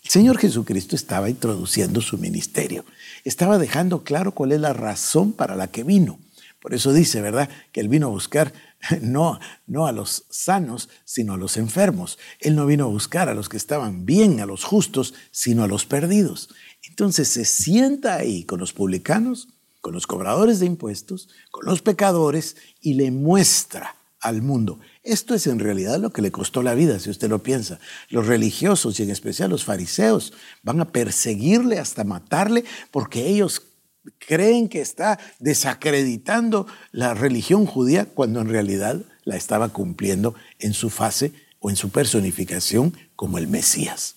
El 0.06 0.10
Señor 0.10 0.38
Jesucristo 0.38 0.96
estaba 0.96 1.30
introduciendo 1.30 2.00
su 2.00 2.18
ministerio, 2.18 2.86
estaba 3.26 3.58
dejando 3.58 4.06
claro 4.06 4.32
cuál 4.32 4.54
es 4.54 4.62
la 4.62 4.72
razón 4.72 5.34
para 5.34 5.58
la 5.58 5.68
que 5.68 5.84
vino. 5.84 6.18
Por 6.62 6.74
eso 6.74 6.94
dice, 6.94 7.20
¿verdad?, 7.20 7.50
que 7.74 7.82
Él 7.82 7.90
vino 7.90 8.08
a 8.08 8.12
buscar 8.12 8.54
no, 9.02 9.42
no 9.68 9.88
a 9.88 9.92
los 9.92 10.24
sanos, 10.30 10.88
sino 11.04 11.34
a 11.34 11.38
los 11.38 11.58
enfermos. 11.58 12.18
Él 12.40 12.56
no 12.56 12.66
vino 12.66 12.86
a 12.86 12.88
buscar 12.88 13.28
a 13.28 13.34
los 13.34 13.50
que 13.50 13.58
estaban 13.58 14.06
bien, 14.06 14.40
a 14.40 14.46
los 14.46 14.64
justos, 14.64 15.14
sino 15.32 15.66
a 15.66 15.68
los 15.68 15.86
perdidos. 15.86 16.48
Entonces 16.88 17.28
se 17.28 17.44
sienta 17.44 18.16
ahí 18.16 18.46
con 18.46 18.62
los 18.62 18.72
publicanos, 18.72 19.50
con 19.86 19.94
los 19.94 20.08
cobradores 20.08 20.60
de 20.60 20.66
impuestos, 20.66 21.30
con 21.52 21.64
los 21.68 21.84
pecadores 21.84 22.56
y 22.82 22.96
le 22.96 23.12
muestra 23.12 23.96
al 24.20 24.42
mundo. 24.42 24.80
Esto 25.04 25.36
es 25.36 25.46
en 25.46 25.60
realidad 25.60 26.00
lo 26.00 26.10
que 26.10 26.24
le 26.24 26.32
costó 26.32 26.64
la 26.64 26.74
vida, 26.74 26.98
si 26.98 27.12
usted 27.12 27.30
lo 27.30 27.44
piensa. 27.44 27.78
Los 28.10 28.26
religiosos 28.26 29.00
y 29.00 29.04
en 29.04 29.12
especial 29.12 29.52
los 29.52 29.64
fariseos 29.64 30.34
van 30.64 30.82
a 30.82 30.92
perseguirle 30.92 31.78
hasta 31.78 32.04
matarle 32.04 32.66
porque 32.90 33.28
ellos 33.28 33.62
creen 34.18 34.70
que 34.70 34.82
está 34.82 35.20
desacreditando 35.38 36.66
la 36.92 37.14
religión 37.14 37.68
judía 37.68 38.06
cuando 38.06 38.42
en 38.42 38.50
realidad 38.50 39.04
la 39.24 39.36
estaba 39.36 39.70
cumpliendo 39.70 40.34
en 40.58 40.74
su 40.74 40.90
fase 40.90 41.32
o 41.60 41.70
en 41.70 41.76
su 41.76 41.92
personificación 41.92 42.98
como 43.16 43.38
el 43.38 43.48
Mesías. 43.48 44.16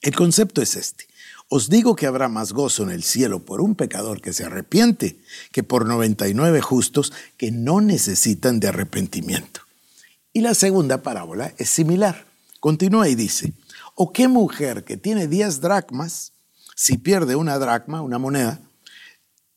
El 0.00 0.16
concepto 0.16 0.62
es 0.62 0.74
este. 0.74 1.09
Os 1.52 1.68
digo 1.68 1.96
que 1.96 2.06
habrá 2.06 2.28
más 2.28 2.52
gozo 2.52 2.84
en 2.84 2.90
el 2.90 3.02
cielo 3.02 3.44
por 3.44 3.60
un 3.60 3.74
pecador 3.74 4.20
que 4.22 4.32
se 4.32 4.44
arrepiente 4.44 5.18
que 5.50 5.64
por 5.64 5.84
99 5.84 6.60
justos 6.60 7.12
que 7.36 7.50
no 7.50 7.80
necesitan 7.80 8.60
de 8.60 8.68
arrepentimiento. 8.68 9.62
Y 10.32 10.42
la 10.42 10.54
segunda 10.54 11.02
parábola 11.02 11.52
es 11.58 11.68
similar. 11.68 12.24
Continúa 12.60 13.08
y 13.08 13.16
dice, 13.16 13.52
¿o 13.96 14.12
qué 14.12 14.28
mujer 14.28 14.84
que 14.84 14.96
tiene 14.96 15.26
10 15.26 15.60
dracmas, 15.60 16.30
si 16.76 16.98
pierde 16.98 17.34
una 17.34 17.58
dracma, 17.58 18.00
una 18.00 18.18
moneda, 18.18 18.60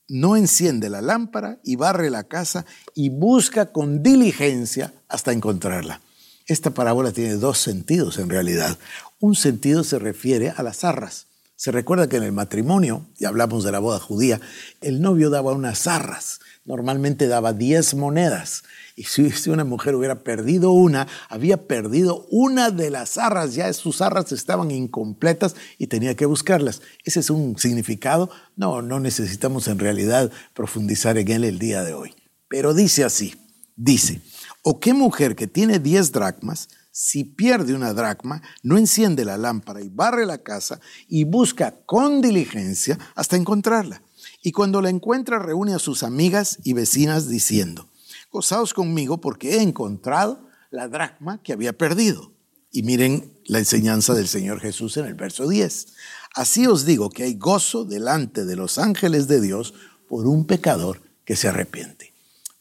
no 0.08 0.36
enciende 0.36 0.90
la 0.90 1.02
lámpara 1.02 1.60
y 1.64 1.76
barre 1.76 2.10
la 2.10 2.24
casa 2.24 2.66
y 2.96 3.10
busca 3.10 3.72
con 3.72 4.02
diligencia 4.02 4.92
hasta 5.10 5.32
encontrarla. 5.32 6.02
Esta 6.48 6.72
parábola 6.72 7.12
tiene 7.12 7.36
dos 7.36 7.60
sentidos 7.60 8.18
en 8.18 8.32
realidad. 8.32 8.80
Un 9.20 9.36
sentido 9.36 9.84
se 9.84 10.00
refiere 10.00 10.50
a 10.50 10.64
las 10.64 10.84
arras. 10.84 11.28
Se 11.56 11.72
recuerda 11.72 12.10
que 12.10 12.18
en 12.18 12.24
el 12.24 12.32
matrimonio, 12.32 13.08
y 13.18 13.26
hablamos 13.26 13.64
de 13.64 13.72
la 13.72 13.80
boda 13.80 14.00
judía, 14.00 14.42
el 14.82 15.02
novio 15.02 15.30
daba 15.30 15.54
unas 15.54 15.88
arras, 15.88 16.40
normalmente 16.66 17.28
daba 17.28 17.54
diez 17.54 17.94
monedas. 17.94 18.64
Y 18.96 19.04
si, 19.06 19.50
una 19.50 19.64
mujer 19.64 19.96
hubiera 19.96 20.24
perdido 20.24 20.72
una, 20.72 21.08
había 21.30 21.68
perdido 21.68 22.26
una 22.30 22.70
de 22.70 22.90
las 22.90 23.18
arras, 23.18 23.56
ya 23.56 23.72
sus 23.74 24.02
arras 24.02 24.32
estaban 24.32 24.72
incompletas 24.72 25.56
y 25.78 25.88
tenía 25.88 26.16
que 26.16 26.26
buscarlas. 26.26 26.82
Ese 27.04 27.20
es 27.20 27.30
un 27.30 27.58
significado. 27.58 28.30
No, 28.56 28.82
no 28.82 29.00
necesitamos 29.00 29.68
en 29.68 29.80
realidad 29.80 30.32
profundizar 30.54 31.18
en 31.18 31.32
él 31.32 31.44
el 31.44 31.60
día 31.60 31.84
de 31.84 31.94
hoy. 31.94 32.16
Pero 32.48 32.74
dice 32.74 33.04
así, 33.04 33.36
dice, 33.76 34.22
¿o 34.64 34.80
qué 34.80 34.94
mujer 34.94 35.36
que 35.36 35.48
tiene 35.48 35.80
diez 35.80 36.12
dracmas, 36.12 36.70
si 36.96 37.24
pierde 37.24 37.74
una 37.74 37.92
dracma, 37.94 38.44
no 38.62 38.78
enciende 38.78 39.26
la 39.26 39.36
lámpara 39.36 39.82
y 39.82 39.90
barre 39.90 40.28
la 40.28 40.38
casa 40.38 40.80
y 41.08 41.24
busca 41.24 41.76
con 41.88 42.22
diligencia 42.22 43.00
hasta 43.16 43.36
encontrarla? 43.36 44.04
Y 44.44 44.52
cuando 44.52 44.80
la 44.80 44.92
encuentra 44.92 45.40
reúne 45.40 45.74
a 45.74 45.80
sus 45.80 46.04
amigas 46.04 46.60
y 46.64 46.74
vecinas 46.74 47.28
diciendo, 47.28 47.90
gozaos 48.32 48.76
conmigo 48.76 49.20
porque 49.20 49.56
he 49.56 49.62
encontrado 49.64 50.48
la 50.70 50.88
dracma 50.88 51.42
que 51.42 51.52
había 51.52 51.74
perdido. 51.74 52.32
Y 52.72 52.84
miren 52.84 53.40
la 53.46 53.60
enseñanza 53.60 54.14
del 54.14 54.28
Señor 54.28 54.60
Jesús 54.60 54.98
en 54.98 55.06
el 55.06 55.16
verso 55.16 55.48
10. 55.48 55.88
Así 56.36 56.68
os 56.68 56.86
digo 56.86 57.10
que 57.10 57.24
hay 57.24 57.36
gozo 57.36 57.86
delante 57.86 58.46
de 58.46 58.56
los 58.56 58.78
ángeles 58.78 59.28
de 59.28 59.42
Dios 59.42 59.74
por 60.08 60.28
un 60.28 60.46
pecador 60.46 61.02
que 61.26 61.36
se 61.36 61.48
arrepiente. 61.48 62.14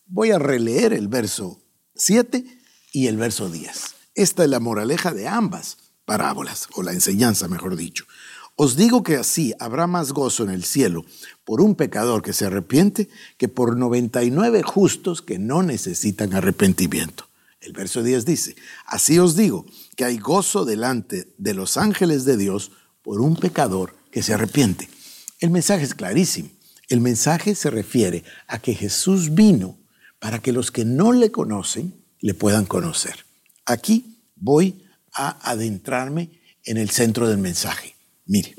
Voy 0.07 0.31
a 0.31 0.39
releer 0.39 0.95
el 0.95 1.09
verso 1.09 1.63
7 1.97 2.45
y 2.93 3.07
el 3.09 3.19
verso 3.19 3.51
10. 3.51 3.92
Esta 4.15 4.45
es 4.45 4.51
la 4.51 4.61
moraleja 4.61 5.13
de 5.13 5.29
ambas 5.29 5.79
parábolas, 6.05 6.69
o 6.75 6.83
la 6.83 6.93
enseñanza, 6.93 7.49
mejor 7.49 7.77
dicho. 7.77 8.05
Os 8.57 8.77
digo 8.77 9.03
que 9.03 9.17
así 9.17 9.55
habrá 9.59 9.87
más 9.87 10.13
gozo 10.13 10.45
en 10.45 10.51
el 10.51 10.65
cielo 10.65 11.05
por 11.45 11.63
un 11.63 11.75
pecador 11.75 12.23
que 12.23 12.35
se 12.35 12.45
arrepiente 12.45 13.09
que 13.39 13.49
por 13.49 13.77
99 13.77 14.63
justos 14.63 15.23
que 15.23 15.39
no 15.39 15.63
necesitan 15.63 16.35
arrepentimiento. 16.35 17.29
El 17.61 17.73
verso 17.73 18.03
10 18.03 18.27
dice, 18.27 18.57
así 18.87 19.19
os 19.19 19.37
digo 19.37 19.65
que 19.97 20.05
hay 20.05 20.19
gozo 20.19 20.65
delante 20.65 21.33
de 21.39 21.55
los 21.55 21.77
ángeles 21.77 22.25
de 22.25 22.37
Dios 22.37 22.73
por 23.03 23.21
un 23.21 23.37
pecador 23.37 23.95
que 24.11 24.23
se 24.23 24.35
arrepiente. 24.35 24.89
El 25.41 25.51
mensaje 25.51 25.85
es 25.85 25.95
clarísimo. 25.95 26.51
El 26.89 27.01
mensaje 27.01 27.55
se 27.55 27.71
refiere 27.71 28.25
a 28.49 28.59
que 28.59 28.75
Jesús 28.75 29.35
vino 29.35 29.79
para 30.19 30.41
que 30.41 30.53
los 30.53 30.71
que 30.71 30.85
no 30.85 31.13
le 31.13 31.31
conocen 31.31 31.95
le 32.21 32.35
puedan 32.35 32.67
conocer. 32.67 33.25
Aquí 33.73 34.19
voy 34.37 34.85
a 35.13 35.51
adentrarme 35.51 36.31
en 36.65 36.77
el 36.77 36.91
centro 36.91 37.29
del 37.29 37.39
mensaje. 37.39 37.95
Mire, 38.27 38.55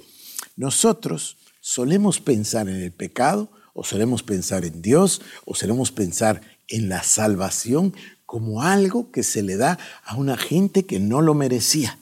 nosotros 0.56 1.38
solemos 1.62 2.20
pensar 2.20 2.68
en 2.68 2.78
el 2.78 2.92
pecado 2.92 3.50
o 3.74 3.84
solemos 3.84 4.24
pensar 4.24 4.66
en 4.66 4.82
Dios 4.82 5.22
o 5.46 5.56
solemos 5.56 5.92
pensar 5.92 6.42
en 6.68 6.90
la 6.90 7.04
salvación 7.04 7.94
como 8.26 8.64
algo 8.64 9.12
que 9.12 9.24
se 9.24 9.44
le 9.44 9.58
da 9.58 9.78
a 10.04 10.16
una 10.16 10.38
gente 10.38 10.86
que 10.86 11.00
no 11.00 11.22
lo 11.22 11.34
merecía. 11.34 12.00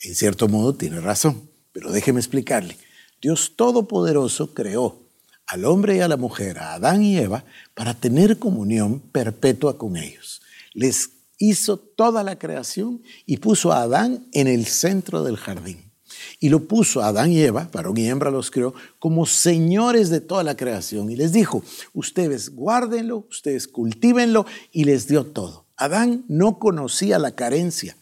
En 0.00 0.14
cierto 0.14 0.48
modo 0.48 0.74
tiene 0.74 1.00
razón, 1.00 1.50
pero 1.72 1.92
déjeme 1.92 2.20
explicarle. 2.20 2.78
Dios 3.20 3.52
Todopoderoso 3.56 4.54
creó 4.54 4.98
al 5.46 5.66
hombre 5.66 5.96
y 5.96 6.00
a 6.00 6.08
la 6.08 6.16
mujer, 6.16 6.58
a 6.58 6.74
Adán 6.74 7.02
y 7.02 7.18
Eva, 7.18 7.44
para 7.74 7.94
tener 7.94 8.38
comunión 8.38 9.00
perpetua 9.00 9.76
con 9.76 9.96
ellos. 9.96 10.40
Les 10.72 11.10
hizo 11.48 11.76
toda 11.76 12.22
la 12.22 12.38
creación 12.38 13.02
y 13.26 13.38
puso 13.38 13.72
a 13.72 13.82
Adán 13.82 14.28
en 14.32 14.46
el 14.46 14.66
centro 14.66 15.24
del 15.24 15.36
jardín 15.36 15.92
y 16.38 16.48
lo 16.48 16.66
puso 16.66 17.02
a 17.02 17.08
Adán 17.08 17.32
y 17.32 17.40
Eva, 17.40 17.68
varón 17.72 17.96
y 17.96 18.08
hembra 18.08 18.30
los 18.30 18.50
creó, 18.50 18.74
como 18.98 19.26
señores 19.26 20.10
de 20.10 20.20
toda 20.20 20.42
la 20.42 20.56
creación. 20.56 21.10
Y 21.10 21.16
les 21.16 21.32
dijo, 21.32 21.62
ustedes 21.94 22.50
guárdenlo, 22.50 23.26
ustedes 23.30 23.68
cultívenlo, 23.68 24.46
y 24.70 24.84
les 24.84 25.08
dio 25.08 25.26
todo. 25.26 25.66
Adán 25.76 26.24
no 26.28 26.58
conocía 26.58 27.18
la 27.18 27.34
carencia. 27.34 27.96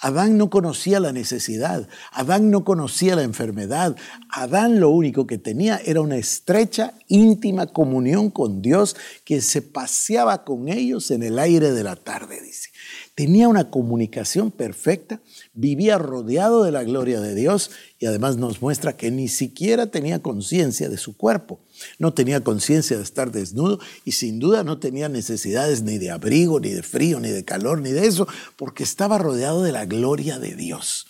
Adán 0.00 0.38
no 0.38 0.50
conocía 0.50 1.00
la 1.00 1.12
necesidad, 1.12 1.88
Adán 2.12 2.50
no 2.50 2.64
conocía 2.64 3.16
la 3.16 3.22
enfermedad, 3.22 3.96
Adán 4.30 4.80
lo 4.80 4.90
único 4.90 5.26
que 5.26 5.38
tenía 5.38 5.80
era 5.84 6.00
una 6.00 6.16
estrecha, 6.16 6.94
íntima 7.08 7.66
comunión 7.66 8.30
con 8.30 8.62
Dios 8.62 8.96
que 9.24 9.40
se 9.40 9.62
paseaba 9.62 10.44
con 10.44 10.68
ellos 10.68 11.10
en 11.10 11.22
el 11.22 11.38
aire 11.38 11.72
de 11.72 11.84
la 11.84 11.96
tarde, 11.96 12.40
dice. 12.40 12.70
Tenía 13.14 13.48
una 13.48 13.70
comunicación 13.70 14.52
perfecta, 14.52 15.20
vivía 15.58 15.98
rodeado 15.98 16.62
de 16.62 16.70
la 16.70 16.84
gloria 16.84 17.20
de 17.20 17.34
Dios 17.34 17.72
y 17.98 18.06
además 18.06 18.36
nos 18.36 18.62
muestra 18.62 18.96
que 18.96 19.10
ni 19.10 19.26
siquiera 19.26 19.88
tenía 19.88 20.22
conciencia 20.22 20.88
de 20.88 20.98
su 20.98 21.16
cuerpo. 21.16 21.58
No 21.98 22.14
tenía 22.14 22.44
conciencia 22.44 22.96
de 22.96 23.02
estar 23.02 23.32
desnudo 23.32 23.80
y 24.04 24.12
sin 24.12 24.38
duda 24.38 24.62
no 24.62 24.78
tenía 24.78 25.08
necesidades 25.08 25.82
ni 25.82 25.98
de 25.98 26.12
abrigo, 26.12 26.60
ni 26.60 26.70
de 26.70 26.84
frío, 26.84 27.18
ni 27.18 27.30
de 27.30 27.44
calor, 27.44 27.80
ni 27.80 27.90
de 27.90 28.06
eso, 28.06 28.28
porque 28.56 28.84
estaba 28.84 29.18
rodeado 29.18 29.64
de 29.64 29.72
la 29.72 29.84
gloria 29.84 30.38
de 30.38 30.54
Dios. 30.54 31.06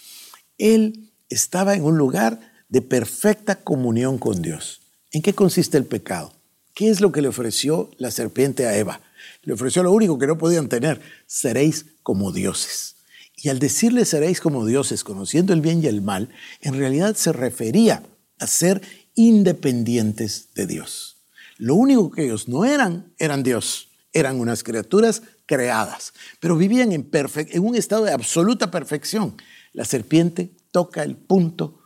Él 0.57 1.11
estaba 1.29 1.75
en 1.75 1.85
un 1.85 1.99
lugar 1.99 2.41
de 2.71 2.81
perfecta 2.81 3.57
comunión 3.57 4.17
con 4.17 4.41
Dios. 4.41 4.81
¿En 5.13 5.21
qué 5.21 5.35
consiste 5.35 5.77
el 5.77 5.85
pecado? 5.85 6.33
¿Qué 6.75 6.89
es 6.89 7.03
lo 7.03 7.13
que 7.13 7.21
le 7.21 7.29
ofreció 7.29 7.91
la 7.99 8.11
serpiente 8.11 8.67
a 8.67 8.79
Eva? 8.79 9.03
Le 9.43 9.53
ofreció 9.53 9.83
lo 9.83 9.93
único 9.93 10.19
que 10.19 10.27
no 10.27 10.39
podían 10.39 10.71
tener, 10.71 11.03
seréis 11.27 11.85
como 12.03 12.33
dioses. 12.33 12.98
Y 13.41 13.51
al 13.51 13.61
decirle 13.61 14.05
seréis 14.05 14.41
como 14.41 14.67
dioses, 14.67 15.05
conociendo 15.05 15.53
el 15.53 15.61
bien 15.61 15.83
y 15.83 15.87
el 15.87 16.03
mal, 16.03 16.29
en 16.61 16.77
realidad 16.77 17.15
se 17.15 17.33
refería 17.33 18.03
a 18.41 18.47
ser 18.49 18.83
independientes 19.15 20.49
de 20.55 20.67
Dios. 20.67 21.19
Lo 21.57 21.77
único 21.77 22.11
que 22.11 22.25
ellos 22.25 22.49
no 22.49 22.65
eran, 22.65 23.13
eran 23.19 23.45
Dios. 23.45 23.89
Eran 24.13 24.41
unas 24.41 24.65
criaturas 24.65 25.23
creadas, 25.47 26.15
pero 26.41 26.57
vivían 26.57 26.93
en, 26.93 27.09
en 27.13 27.65
un 27.65 27.77
estado 27.77 28.05
de 28.05 28.13
absoluta 28.13 28.71
perfección. 28.71 29.37
La 29.73 29.85
serpiente 29.85 30.51
toca 30.73 31.05
el 31.05 31.15
punto 31.17 31.81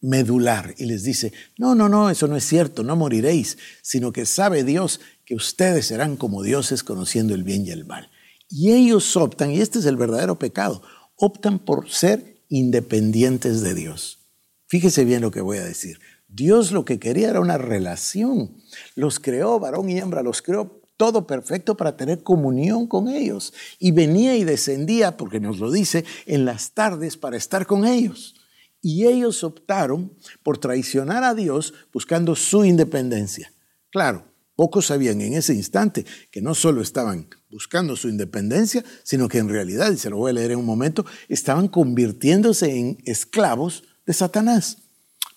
medular 0.00 0.74
y 0.78 0.86
les 0.86 1.02
dice, 1.02 1.32
no, 1.58 1.74
no, 1.74 1.88
no, 1.88 2.08
eso 2.08 2.26
no 2.26 2.36
es 2.36 2.44
cierto, 2.44 2.82
no 2.82 2.96
moriréis, 2.96 3.58
sino 3.82 4.12
que 4.12 4.24
sabe 4.24 4.64
Dios 4.64 5.00
que 5.26 5.34
ustedes 5.34 5.86
serán 5.86 6.16
como 6.16 6.42
dioses 6.42 6.82
conociendo 6.82 7.34
el 7.34 7.42
bien 7.42 7.66
y 7.66 7.70
el 7.70 7.84
mal. 7.84 8.10
Y 8.50 8.72
ellos 8.72 9.16
optan, 9.16 9.52
y 9.52 9.60
este 9.60 9.78
es 9.78 9.86
el 9.86 9.96
verdadero 9.96 10.38
pecado, 10.38 10.82
optan 11.14 11.60
por 11.60 11.88
ser 11.88 12.42
independientes 12.48 13.62
de 13.62 13.74
Dios. 13.74 14.18
Fíjese 14.66 15.04
bien 15.04 15.22
lo 15.22 15.30
que 15.30 15.40
voy 15.40 15.58
a 15.58 15.64
decir. 15.64 16.00
Dios 16.26 16.72
lo 16.72 16.84
que 16.84 16.98
quería 16.98 17.30
era 17.30 17.40
una 17.40 17.58
relación. 17.58 18.56
Los 18.96 19.20
creó, 19.20 19.60
varón 19.60 19.88
y 19.88 19.98
hembra, 19.98 20.22
los 20.22 20.42
creó 20.42 20.82
todo 20.96 21.26
perfecto 21.26 21.76
para 21.76 21.96
tener 21.96 22.24
comunión 22.24 22.88
con 22.88 23.08
ellos. 23.08 23.54
Y 23.78 23.92
venía 23.92 24.36
y 24.36 24.44
descendía, 24.44 25.16
porque 25.16 25.38
nos 25.38 25.60
lo 25.60 25.70
dice, 25.70 26.04
en 26.26 26.44
las 26.44 26.72
tardes 26.72 27.16
para 27.16 27.36
estar 27.36 27.66
con 27.66 27.86
ellos. 27.86 28.34
Y 28.82 29.06
ellos 29.06 29.44
optaron 29.44 30.12
por 30.42 30.58
traicionar 30.58 31.22
a 31.22 31.34
Dios 31.34 31.72
buscando 31.92 32.34
su 32.34 32.64
independencia. 32.64 33.52
Claro, 33.90 34.24
Pocos 34.60 34.88
sabían 34.88 35.22
en 35.22 35.32
ese 35.32 35.54
instante 35.54 36.04
que 36.30 36.42
no 36.42 36.54
solo 36.54 36.82
estaban 36.82 37.30
buscando 37.50 37.96
su 37.96 38.08
independencia, 38.08 38.84
sino 39.02 39.28
que 39.28 39.38
en 39.38 39.48
realidad, 39.48 39.90
y 39.92 39.98
se 39.98 40.10
lo 40.10 40.16
voy 40.16 40.30
a 40.30 40.34
leer 40.34 40.52
en 40.52 40.58
un 40.58 40.64
momento, 40.64 41.04
estaban 41.28 41.68
convirtiéndose 41.68 42.76
en 42.76 42.98
esclavos 43.04 43.84
de 44.06 44.12
Satanás. 44.12 44.78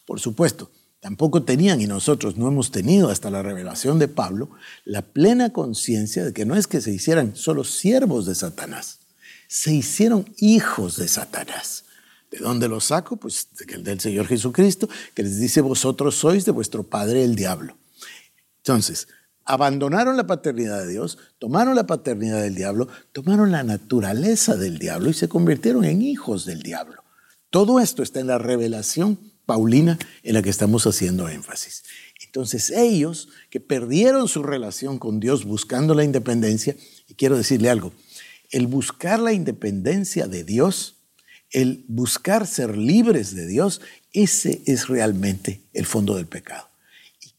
Por 0.05 0.20
supuesto, 0.20 0.72
tampoco 1.00 1.43
tenían, 1.43 1.82
y 1.82 1.88
nosotros 1.88 2.38
no 2.38 2.48
hemos 2.48 2.72
tenido 2.72 3.10
hasta 3.10 3.32
la 3.32 3.41
revelación 3.41 4.00
de 4.00 4.08
Pablo, 4.08 4.51
la 4.86 5.01
plena 5.01 5.51
conciencia 5.51 6.24
de 6.24 6.34
que 6.34 6.46
no 6.46 6.55
es 6.55 6.67
que 6.67 6.82
se 6.82 6.91
hicieran 6.91 7.36
solo 7.36 7.63
siervos 7.63 8.25
de 8.25 8.36
Satanás, 8.36 9.00
se 9.48 9.74
hicieron 9.74 10.25
hijos 10.38 10.98
de 10.98 11.08
Satanás. 11.08 11.86
¿De 12.32 12.39
dónde 12.39 12.67
los 12.67 12.86
saco? 12.86 13.15
Pues 13.15 13.50
del 13.53 14.00
Señor 14.00 14.25
Jesucristo, 14.25 14.89
que 15.13 15.22
les 15.22 15.39
dice, 15.39 15.62
vosotros 15.62 16.15
sois 16.15 16.46
de 16.46 16.51
vuestro 16.51 16.82
padre 16.82 17.24
el 17.24 17.36
diablo. 17.36 17.77
Entonces, 18.58 19.08
abandonaron 19.46 20.18
la 20.18 20.28
paternidad 20.28 20.82
de 20.82 20.92
Dios, 20.92 21.18
tomaron 21.40 21.76
la 21.76 21.88
paternidad 21.88 22.42
del 22.42 22.56
diablo, 22.56 22.88
tomaron 23.12 23.52
la 23.52 23.64
naturaleza 23.64 24.56
del 24.56 24.80
diablo 24.80 25.10
y 25.10 25.14
se 25.14 25.28
convirtieron 25.28 25.86
en 25.86 26.02
hijos 26.02 26.46
del 26.46 26.62
diablo. 26.62 27.04
Todo 27.50 27.80
esto 27.80 28.04
está 28.04 28.20
en 28.20 28.28
la 28.28 28.38
revelación 28.38 29.20
paulina 29.46 30.00
en 30.24 30.34
la 30.34 30.41
que 30.41 30.50
estamos 30.50 30.88
haciendo 30.88 31.28
énfasis. 31.30 31.84
Entonces 32.26 32.72
ellos 32.72 33.30
que 33.50 33.60
perdieron 33.60 34.28
su 34.28 34.41
relación 34.41 34.98
con 34.98 35.20
Dios 35.20 35.46
buscando 35.46 35.94
la 35.94 36.04
independencia, 36.04 36.76
y 37.08 37.13
quiero 37.13 37.38
decirle 37.38 37.70
algo, 37.70 37.94
el 38.50 38.67
buscar 38.67 39.20
la 39.20 39.34
independencia 39.34 40.28
de 40.28 40.44
Dios, 40.44 40.98
el 41.52 41.86
buscar 41.88 42.48
ser 42.48 42.78
libres 42.78 43.36
de 43.36 43.46
Dios, 43.46 43.82
ese 44.13 44.63
es 44.65 44.88
realmente 44.88 45.62
el 45.74 45.86
fondo 45.86 46.15
del 46.15 46.26
pecado. 46.26 46.73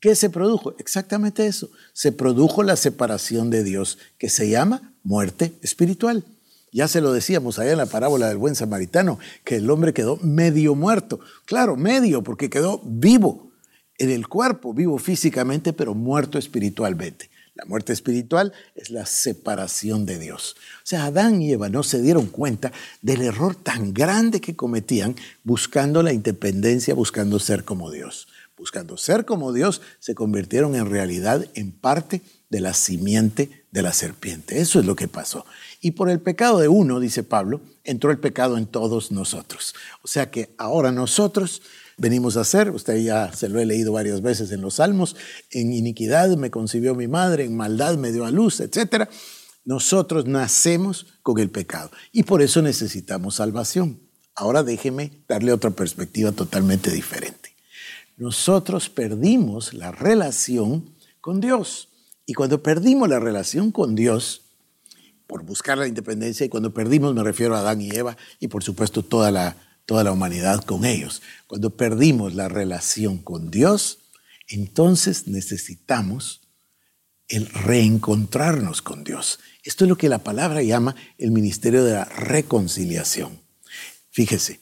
¿Qué 0.05 0.15
se 0.15 0.29
produjo? 0.29 0.75
Exactamente 0.79 1.47
eso. 1.47 1.71
Se 1.95 2.13
produjo 2.13 2.63
la 2.63 2.77
separación 2.77 3.49
de 3.49 3.65
Dios, 3.65 3.97
que 4.19 4.29
se 4.29 4.51
llama 4.51 4.93
muerte 5.03 5.55
espiritual. 5.63 6.25
Ya 6.73 6.89
se 6.89 7.01
lo 7.01 7.11
decíamos 7.11 7.59
allá 7.59 7.73
en 7.73 7.79
la 7.79 7.87
parábola 7.87 8.29
del 8.29 8.37
buen 8.37 8.55
samaritano, 8.55 9.19
que 9.45 9.57
el 9.57 9.71
hombre 9.71 9.95
quedó 9.95 10.19
medio 10.19 10.75
muerto. 10.75 11.21
Claro, 11.47 11.77
medio, 11.77 12.23
porque 12.23 12.51
quedó 12.51 12.83
vivo 12.85 13.51
en 13.97 14.11
el 14.11 14.29
cuerpo, 14.29 14.75
vivo 14.75 14.99
físicamente, 14.99 15.73
pero 15.73 15.95
muerto 15.95 16.37
espiritualmente. 16.37 17.31
La 17.55 17.65
muerte 17.65 17.95
espiritual 17.95 18.53
es 18.75 18.91
la 18.91 19.07
separación 19.07 20.05
de 20.05 20.19
Dios. 20.19 20.55
O 20.83 20.87
sea, 20.87 21.07
Adán 21.07 21.41
y 21.41 21.53
Eva 21.53 21.71
no 21.71 21.83
se 21.83 22.03
dieron 22.03 22.27
cuenta 22.27 22.73
del 23.01 23.23
error 23.23 23.55
tan 23.55 23.95
grande 23.95 24.43
que 24.43 24.55
cometían 24.55 25.17
buscando 25.45 26.03
la 26.03 26.13
independencia, 26.13 26.93
buscando 26.93 27.39
ser 27.39 27.65
como 27.65 27.91
Dios 27.91 28.29
buscando 28.57 28.97
ser 28.97 29.25
como 29.25 29.53
Dios, 29.53 29.81
se 29.99 30.15
convirtieron 30.15 30.75
en 30.75 30.89
realidad 30.89 31.47
en 31.55 31.73
parte 31.73 32.23
de 32.51 32.61
la 32.61 32.75
simiente 32.75 33.67
de 33.73 33.83
la 33.83 33.93
serpiente. 33.93 34.61
Eso 34.61 34.79
es 34.79 34.87
lo 34.87 34.95
que 34.95 35.09
pasó. 35.09 35.45
Y 35.81 35.93
por 35.93 36.09
el 36.09 36.21
pecado 36.21 36.59
de 36.61 36.69
uno, 36.69 37.01
dice 37.01 37.25
Pablo, 37.25 37.61
entró 37.83 38.11
el 38.11 38.21
pecado 38.21 38.57
en 38.57 38.67
todos 38.67 39.11
nosotros. 39.11 39.75
O 40.03 40.09
sea 40.09 40.31
que 40.31 40.55
ahora 40.57 40.93
nosotros 40.93 41.63
venimos 41.97 42.37
a 42.37 42.45
ser, 42.45 42.71
usted 42.71 42.97
ya 42.99 43.33
se 43.33 43.49
lo 43.49 43.59
he 43.59 43.67
leído 43.67 43.93
varias 43.93 44.23
veces 44.23 44.53
en 44.53 44.61
los 44.61 44.75
Salmos, 44.75 45.17
en 45.51 45.73
iniquidad 45.73 46.37
me 46.37 46.51
concibió 46.51 46.95
mi 46.95 47.09
madre, 47.09 47.45
en 47.45 47.57
maldad 47.57 47.97
me 47.97 48.13
dio 48.13 48.25
a 48.25 48.31
luz, 48.31 48.61
etc. 48.61 49.09
Nosotros 49.65 50.27
nacemos 50.27 51.07
con 51.23 51.41
el 51.41 51.51
pecado 51.51 51.91
y 52.13 52.23
por 52.23 52.43
eso 52.43 52.63
necesitamos 52.63 53.37
salvación. 53.37 54.01
Ahora 54.37 54.63
déjeme 54.63 55.25
darle 55.29 55.53
otra 55.53 55.71
perspectiva 55.71 56.33
totalmente 56.33 56.91
diferente 56.91 57.54
nosotros 58.17 58.89
perdimos 58.89 59.75
la 59.75 59.93
relación 59.93 60.91
con 61.21 61.41
Dios. 61.41 61.89
Y 62.27 62.35
cuando 62.35 62.63
perdimos 62.63 63.09
la 63.09 63.21
relación 63.21 63.71
con 63.71 63.95
Dios, 63.95 64.43
por 65.27 65.43
buscar 65.45 65.79
la 65.79 65.89
independencia, 65.89 66.47
y 66.47 66.49
cuando 66.49 66.73
perdimos 66.73 67.15
me 67.15 67.23
refiero 67.23 67.57
a 67.57 67.61
Adán 67.61 67.81
y 67.81 67.91
Eva, 67.91 68.17
y 68.41 68.49
por 68.49 68.63
supuesto 68.63 69.03
toda 69.03 69.31
la, 69.31 69.57
toda 69.87 70.05
la 70.05 70.13
humanidad 70.13 70.63
con 70.65 70.85
ellos, 70.85 71.23
cuando 71.47 71.71
perdimos 71.71 72.35
la 72.35 72.49
relación 72.49 73.19
con 73.19 73.51
Dios, 73.51 73.99
entonces 74.49 75.27
necesitamos 75.27 76.43
el 77.29 77.47
reencontrarnos 77.47 78.83
con 78.83 79.03
Dios. 79.03 79.41
Esto 79.63 79.85
es 79.85 79.89
lo 79.89 79.97
que 79.97 80.09
la 80.09 80.19
palabra 80.19 80.63
llama 80.63 80.95
el 81.19 81.31
ministerio 81.31 81.85
de 81.85 81.95
la 81.95 82.05
reconciliación. 82.05 83.41
Fíjese, 84.11 84.61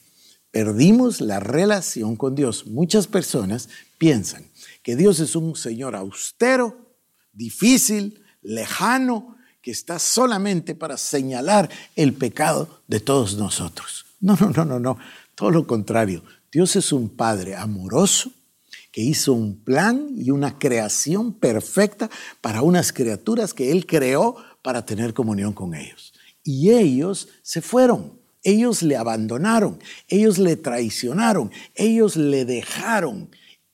perdimos 0.53 1.19
la 1.19 1.39
relación 1.39 2.15
con 2.15 2.35
Dios. 2.35 2.67
Muchas 2.67 3.07
personas 3.07 3.69
piensan 3.97 4.45
que 4.83 4.95
Dios 4.95 5.19
es 5.19 5.35
un 5.35 5.55
Señor 5.55 5.95
austero, 5.95 6.93
difícil, 7.33 8.23
lejano, 8.43 9.35
que 9.63 9.71
está 9.71 9.97
solamente 9.97 10.75
para 10.75 10.97
señalar 10.97 11.71
el 11.95 12.13
pecado 12.13 12.83
de 12.87 12.99
todos 12.99 13.35
nosotros. 13.35 14.05
No, 14.19 14.35
no, 14.39 14.51
no, 14.51 14.63
no, 14.63 14.79
no. 14.79 14.97
Todo 15.33 15.49
lo 15.49 15.65
contrario. 15.65 16.23
Dios 16.51 16.75
es 16.75 16.93
un 16.93 17.09
Padre 17.09 17.55
amoroso 17.55 18.31
que 18.91 19.01
hizo 19.01 19.33
un 19.33 19.55
plan 19.63 20.09
y 20.15 20.29
una 20.29 20.59
creación 20.59 21.33
perfecta 21.33 22.11
para 22.41 22.61
unas 22.61 22.93
criaturas 22.93 23.55
que 23.55 23.71
Él 23.71 23.87
creó 23.87 24.35
para 24.61 24.85
tener 24.85 25.15
comunión 25.15 25.53
con 25.53 25.73
ellos. 25.73 26.13
Y 26.43 26.69
ellos 26.69 27.29
se 27.41 27.61
fueron. 27.61 28.22
Ellos 28.43 28.83
le 28.83 28.97
abandonaron, 28.97 29.79
ellos 30.09 30.37
le 30.37 30.57
traicionaron, 30.57 31.51
ellos 31.75 32.17
le 32.17 32.43
dejaron. 32.43 33.29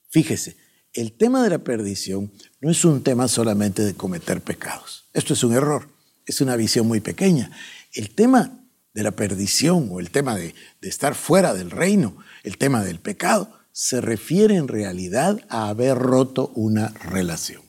Fíjese, 0.09 0.57
el 0.93 1.11
tema 1.13 1.43
de 1.43 1.49
la 1.49 1.59
perdición 1.59 2.31
no 2.61 2.69
es 2.69 2.85
un 2.85 3.03
tema 3.03 3.27
solamente 3.27 3.83
de 3.83 3.95
cometer 3.95 4.41
pecados. 4.41 5.05
Esto 5.13 5.33
es 5.33 5.43
un 5.43 5.53
error, 5.53 5.89
es 6.25 6.39
una 6.41 6.55
visión 6.55 6.87
muy 6.87 6.99
pequeña. 6.99 7.51
El 7.93 8.11
tema 8.11 8.59
de 8.93 9.03
la 9.03 9.11
perdición 9.11 9.89
o 9.91 9.99
el 9.99 10.11
tema 10.11 10.35
de, 10.35 10.53
estar 10.81 11.15
fuera 11.15 11.55
del 11.55 11.71
reino, 11.71 12.17
el 12.43 12.57
tema 12.57 12.83
del 12.83 12.99
pecado, 12.99 13.51
se 13.71 14.01
refiere 14.01 14.55
en 14.55 14.67
realidad 14.67 15.39
a 15.49 15.69
haber 15.69 15.97
roto 15.97 16.51
una 16.53 16.89
relación. 16.89 17.63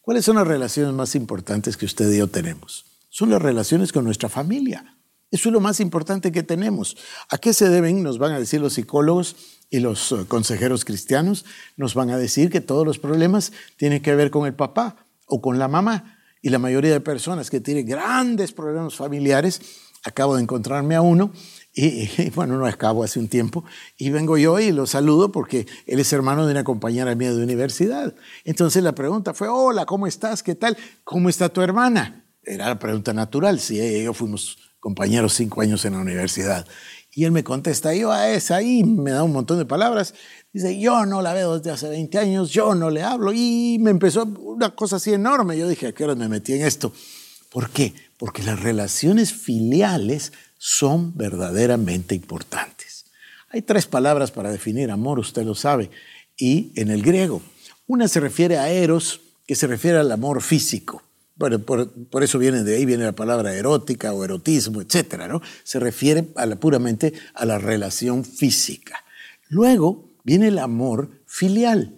¿Cuáles 0.00 0.24
son 0.24 0.36
las 0.36 0.48
relaciones 0.48 0.94
más 0.94 1.14
importantes 1.14 1.76
que 1.76 1.86
usted 1.86 2.10
y 2.10 2.18
yo 2.18 2.28
tenemos? 2.28 2.86
Son 3.08 3.30
las 3.30 3.42
relaciones 3.42 3.92
con 3.92 4.04
nuestra 4.04 4.28
familia 4.28 4.97
Eso 5.30 5.48
es 5.48 5.52
lo 5.52 5.60
más 5.60 5.80
importante 5.80 6.32
que 6.32 6.42
tenemos. 6.42 6.96
¿A 7.30 7.38
qué 7.38 7.52
se 7.52 7.68
deben? 7.68 8.02
Nos 8.02 8.18
van 8.18 8.32
a 8.32 8.38
decir 8.38 8.60
los 8.60 8.74
psicólogos 8.74 9.36
y 9.70 9.80
los 9.80 10.12
eh, 10.12 10.24
consejeros 10.26 10.84
cristianos. 10.84 11.44
Nos 11.76 11.94
van 11.94 12.10
a 12.10 12.18
decir 12.18 12.50
que 12.50 12.60
todos 12.60 12.86
los 12.86 12.98
problemas 12.98 13.52
tienen 13.76 14.02
que 14.02 14.14
ver 14.14 14.30
con 14.30 14.46
el 14.46 14.54
papá 14.54 14.96
o 15.26 15.42
con 15.42 15.58
la 15.58 15.68
mamá. 15.68 16.18
Y 16.40 16.50
la 16.50 16.58
mayoría 16.58 16.92
de 16.92 17.00
personas 17.00 17.50
que 17.50 17.60
tienen 17.60 17.86
grandes 17.86 18.52
problemas 18.52 18.94
familiares, 18.94 19.60
acabo 20.04 20.36
de 20.36 20.42
encontrarme 20.42 20.94
a 20.94 21.02
uno 21.02 21.32
y, 21.74 22.30
bueno, 22.34 22.58
no 22.58 22.66
acabo 22.66 23.04
hace 23.04 23.18
un 23.18 23.28
tiempo, 23.28 23.64
y 23.96 24.10
vengo 24.10 24.36
yo 24.38 24.58
y 24.58 24.72
lo 24.72 24.86
saludo 24.86 25.30
porque 25.30 25.66
él 25.86 26.00
es 26.00 26.12
hermano 26.12 26.46
de 26.46 26.52
una 26.52 26.64
compañera 26.64 27.14
mía 27.14 27.32
de 27.32 27.42
universidad. 27.42 28.14
Entonces 28.44 28.82
la 28.82 28.94
pregunta 28.94 29.34
fue, 29.34 29.48
hola, 29.48 29.86
¿cómo 29.86 30.06
estás? 30.06 30.42
¿Qué 30.42 30.54
tal? 30.54 30.76
¿Cómo 31.04 31.28
está 31.28 31.48
tu 31.48 31.60
hermana? 31.60 32.24
Era 32.42 32.68
la 32.68 32.78
pregunta 32.78 33.12
natural, 33.12 33.60
si 33.60 33.80
y 33.80 34.04
yo 34.04 34.14
fuimos 34.14 34.67
compañeros 34.80 35.34
cinco 35.34 35.60
años 35.60 35.84
en 35.84 35.94
la 35.94 36.00
universidad. 36.00 36.66
Y 37.12 37.24
él 37.24 37.32
me 37.32 37.42
contesta, 37.42 37.94
yo 37.94 38.12
a 38.12 38.30
esa 38.30 38.56
ahí, 38.56 38.84
me 38.84 39.10
da 39.10 39.22
un 39.22 39.32
montón 39.32 39.58
de 39.58 39.64
palabras. 39.64 40.14
Dice, 40.52 40.78
yo 40.78 41.04
no 41.06 41.22
la 41.22 41.32
veo 41.32 41.58
desde 41.58 41.70
hace 41.70 41.88
20 41.88 42.18
años, 42.18 42.50
yo 42.50 42.74
no 42.74 42.90
le 42.90 43.02
hablo. 43.02 43.32
Y 43.32 43.78
me 43.80 43.90
empezó 43.90 44.24
una 44.24 44.70
cosa 44.70 44.96
así 44.96 45.12
enorme. 45.12 45.58
Yo 45.58 45.68
dije, 45.68 45.88
¿a 45.88 45.92
qué 45.92 46.04
hora 46.04 46.14
me 46.14 46.28
metí 46.28 46.52
en 46.52 46.64
esto? 46.64 46.92
¿Por 47.50 47.70
qué? 47.70 47.94
Porque 48.18 48.42
las 48.42 48.60
relaciones 48.60 49.32
filiales 49.32 50.32
son 50.58 51.16
verdaderamente 51.16 52.14
importantes. 52.14 53.06
Hay 53.50 53.62
tres 53.62 53.86
palabras 53.86 54.30
para 54.30 54.50
definir 54.50 54.90
amor, 54.90 55.18
usted 55.18 55.44
lo 55.44 55.54
sabe, 55.54 55.90
y 56.36 56.72
en 56.76 56.90
el 56.90 57.02
griego. 57.02 57.40
Una 57.86 58.06
se 58.06 58.20
refiere 58.20 58.58
a 58.58 58.68
eros, 58.68 59.22
que 59.46 59.54
se 59.54 59.66
refiere 59.66 59.98
al 59.98 60.12
amor 60.12 60.42
físico. 60.42 61.02
Bueno, 61.38 61.60
por, 61.60 61.88
eso 62.24 62.38
viene 62.38 62.64
de 62.64 62.76
ahí 62.76 62.84
viene 62.84 63.04
la 63.04 63.14
palabra 63.14 63.54
erótica 63.54 64.12
o 64.12 64.24
erotismo, 64.24 64.82
etcétera, 64.82 65.28
¿no? 65.28 65.40
Se 65.62 65.78
refiere 65.78 66.24
puramente 66.24 67.12
a 67.32 67.46
la 67.46 67.58
relación 67.58 68.24
física. 68.24 69.04
Luego 69.48 70.10
viene 70.24 70.48
el 70.48 70.58
amor 70.58 71.10
filial. 71.26 71.94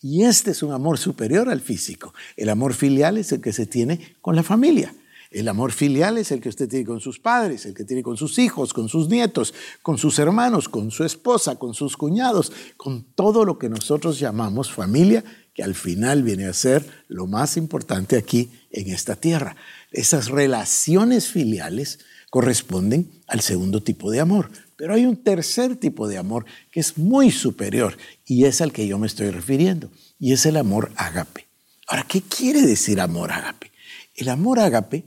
Y 0.00 0.22
este 0.22 0.52
es 0.52 0.62
un 0.62 0.72
amor 0.72 0.98
superior 0.98 1.48
al 1.48 1.60
físico. 1.60 2.14
El 2.36 2.50
amor 2.50 2.72
filial 2.72 3.18
es 3.18 3.32
el 3.32 3.40
que 3.40 3.52
se 3.52 3.66
tiene 3.66 4.16
con 4.20 4.36
la 4.36 4.42
familia. 4.42 4.94
El 5.30 5.48
amor 5.48 5.72
filial 5.72 6.16
es 6.18 6.30
el 6.30 6.40
que 6.40 6.48
usted 6.48 6.68
tiene 6.68 6.84
con 6.84 7.00
sus 7.00 7.18
padres, 7.18 7.66
el 7.66 7.74
que 7.74 7.82
tiene 7.82 8.04
con 8.04 8.16
sus 8.16 8.38
hijos, 8.38 8.72
con 8.72 8.88
sus 8.88 9.08
nietos, 9.08 9.52
con 9.82 9.98
sus 9.98 10.20
hermanos, 10.20 10.68
con 10.68 10.92
su 10.92 11.02
esposa, 11.02 11.56
con 11.56 11.74
sus 11.74 11.96
cuñados, 11.96 12.52
con 12.76 13.02
todo 13.16 13.44
lo 13.44 13.58
que 13.58 13.68
nosotros 13.68 14.20
llamamos 14.20 14.70
familia, 14.70 15.24
que 15.54 15.62
al 15.62 15.74
final 15.74 16.22
viene 16.22 16.46
a 16.46 16.52
ser 16.52 16.84
lo 17.08 17.26
más 17.26 17.56
importante 17.56 18.16
aquí 18.16 18.50
en 18.70 18.90
esta 18.90 19.16
tierra. 19.16 19.56
Esas 19.92 20.28
relaciones 20.28 21.28
filiales 21.28 22.00
corresponden 22.30 23.10
al 23.28 23.40
segundo 23.40 23.82
tipo 23.82 24.10
de 24.10 24.20
amor. 24.20 24.50
Pero 24.76 24.94
hay 24.94 25.06
un 25.06 25.16
tercer 25.16 25.76
tipo 25.76 26.08
de 26.08 26.18
amor 26.18 26.44
que 26.72 26.80
es 26.80 26.98
muy 26.98 27.30
superior 27.30 27.96
y 28.26 28.44
es 28.44 28.60
al 28.60 28.72
que 28.72 28.88
yo 28.88 28.98
me 28.98 29.06
estoy 29.06 29.30
refiriendo, 29.30 29.90
y 30.18 30.32
es 30.32 30.44
el 30.46 30.56
amor 30.56 30.90
ágape. 30.96 31.46
Ahora, 31.86 32.04
¿qué 32.08 32.22
quiere 32.22 32.62
decir 32.62 33.00
amor 33.00 33.30
ágape? 33.30 33.70
El 34.16 34.28
amor 34.28 34.58
ágape 34.58 35.04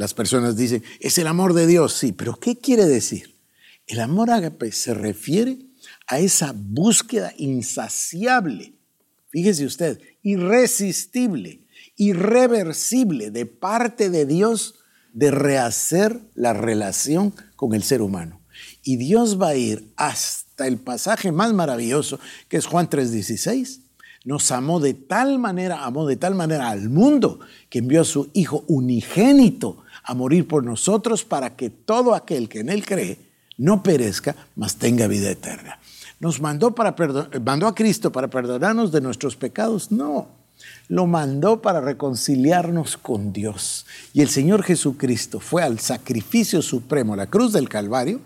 las 0.00 0.14
personas 0.14 0.56
dicen, 0.56 0.82
es 1.00 1.18
el 1.18 1.26
amor 1.26 1.52
de 1.52 1.66
Dios, 1.66 1.92
sí, 1.92 2.12
pero 2.12 2.40
¿qué 2.40 2.56
quiere 2.56 2.86
decir? 2.86 3.34
El 3.86 4.00
amor 4.00 4.30
ágape 4.30 4.72
se 4.72 4.94
refiere 4.94 5.58
a 6.06 6.18
esa 6.18 6.54
búsqueda 6.56 7.34
insaciable, 7.36 8.72
fíjese 9.30 9.64
usted, 9.64 10.00
irresistible, 10.22 11.60
irreversible 11.96 13.30
de 13.30 13.46
parte 13.46 14.10
de 14.10 14.26
Dios 14.26 14.76
de 15.12 15.30
rehacer 15.30 16.20
la 16.34 16.52
relación 16.52 17.34
con 17.56 17.74
el 17.74 17.82
ser 17.82 18.02
humano. 18.02 18.40
Y 18.82 18.96
Dios 18.96 19.40
va 19.40 19.48
a 19.48 19.56
ir 19.56 19.92
hasta 19.96 20.66
el 20.66 20.78
pasaje 20.78 21.32
más 21.32 21.52
maravilloso, 21.52 22.20
que 22.48 22.56
es 22.56 22.66
Juan 22.66 22.88
3:16. 22.88 23.80
Nos 24.24 24.50
amó 24.50 24.80
de 24.80 24.94
tal 24.94 25.38
manera, 25.38 25.84
amó 25.84 26.06
de 26.06 26.16
tal 26.16 26.34
manera 26.34 26.70
al 26.70 26.90
mundo, 26.90 27.40
que 27.70 27.78
envió 27.78 28.02
a 28.02 28.04
su 28.04 28.30
Hijo 28.34 28.64
unigénito 28.68 29.82
a 30.04 30.14
morir 30.14 30.46
por 30.46 30.64
nosotros 30.64 31.24
para 31.24 31.56
que 31.56 31.70
todo 31.70 32.14
aquel 32.14 32.48
que 32.48 32.60
en 32.60 32.68
Él 32.68 32.84
cree 32.84 33.18
no 33.56 33.82
perezca, 33.82 34.36
mas 34.56 34.76
tenga 34.76 35.06
vida 35.06 35.30
eterna. 35.30 35.78
¿Nos 36.20 36.38
mandó, 36.40 36.74
para 36.74 36.94
mandó 37.42 37.66
a 37.66 37.74
Cristo 37.74 38.12
para 38.12 38.28
perdonarnos 38.28 38.92
de 38.92 39.00
nuestros 39.00 39.36
pecados? 39.36 39.90
No, 39.90 40.28
lo 40.88 41.06
mandó 41.06 41.62
para 41.62 41.80
reconciliarnos 41.80 42.98
con 42.98 43.32
Dios. 43.32 43.86
Y 44.12 44.20
el 44.20 44.28
Señor 44.28 44.62
Jesucristo 44.62 45.40
fue 45.40 45.62
al 45.62 45.78
sacrificio 45.78 46.60
supremo, 46.60 47.16
la 47.16 47.26
cruz 47.26 47.54
del 47.54 47.70
Calvario, 47.70 48.20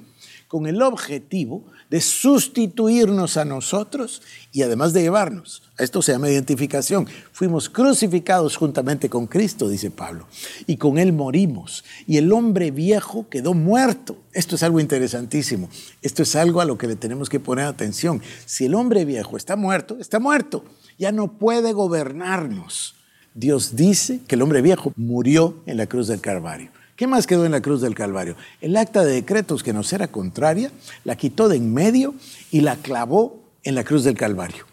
con 0.55 0.69
el 0.69 0.83
objetivo 0.83 1.65
de 1.91 2.01
sustituirnos 2.01 3.37
a 3.37 3.45
nosotros 3.45 4.23
y 4.53 4.63
además 4.63 4.93
de 4.93 5.03
llevarnos. 5.03 5.65
Esto 5.79 6.01
se 6.01 6.13
llama 6.13 6.31
identificación. 6.31 7.09
Fuimos 7.33 7.69
crucificados 7.69 8.55
juntamente 8.57 9.11
con 9.11 9.27
Cristo, 9.27 9.69
dice 9.69 9.91
Pablo, 9.91 10.29
y 10.69 10.77
con 10.77 10.99
Él 10.99 11.13
morimos. 11.13 11.83
Y 12.07 12.19
el 12.19 12.31
hombre 12.33 12.71
viejo 12.71 13.29
quedó 13.29 13.53
muerto. 13.53 14.17
Esto 14.33 14.55
es 14.55 14.63
algo 14.63 14.79
interesantísimo. 14.79 15.69
Esto 16.03 16.23
es 16.23 16.37
algo 16.37 16.61
a 16.61 16.67
lo 16.67 16.79
que 16.79 16.87
le 16.87 16.95
tenemos 16.95 17.29
que 17.29 17.41
poner 17.41 17.65
atención. 17.65 18.23
Si 18.47 18.67
el 18.67 18.77
hombre 18.77 19.05
viejo 19.05 19.37
está 19.37 19.57
muerto, 19.57 19.99
está 19.99 20.21
muerto. 20.21 20.65
Ya 21.01 21.11
no 21.11 21.33
puede 21.33 21.73
gobernarnos. 21.73 22.95
Dios 23.35 23.75
dice 23.75 24.21
que 24.29 24.37
el 24.37 24.43
hombre 24.43 24.63
viejo 24.63 24.93
murió 24.95 25.65
en 25.67 25.79
la 25.79 25.89
cruz 25.89 26.07
del 26.07 26.21
Calvario. 26.21 26.71
¿Qué 26.97 27.09
más 27.09 27.27
quedó 27.27 27.45
en 27.45 27.53
la 27.53 27.61
cruz 27.61 27.81
del 27.81 27.97
Calvario? 27.97 28.37
El 28.61 28.77
acta 28.77 29.05
de 29.05 29.15
decretos 29.15 29.65
que 29.65 29.73
nos 29.73 29.93
era 29.93 30.09
contraria, 30.09 30.71
la 31.03 31.17
quitó 31.17 31.49
de 31.49 31.57
en 31.57 31.75
medio 31.75 32.15
y 32.53 32.61
la 32.61 32.77
clavó 32.77 33.43
en 33.65 33.75
la 33.75 33.83
cruz 33.83 34.05
del 34.05 34.17
Calvario. 34.17 34.65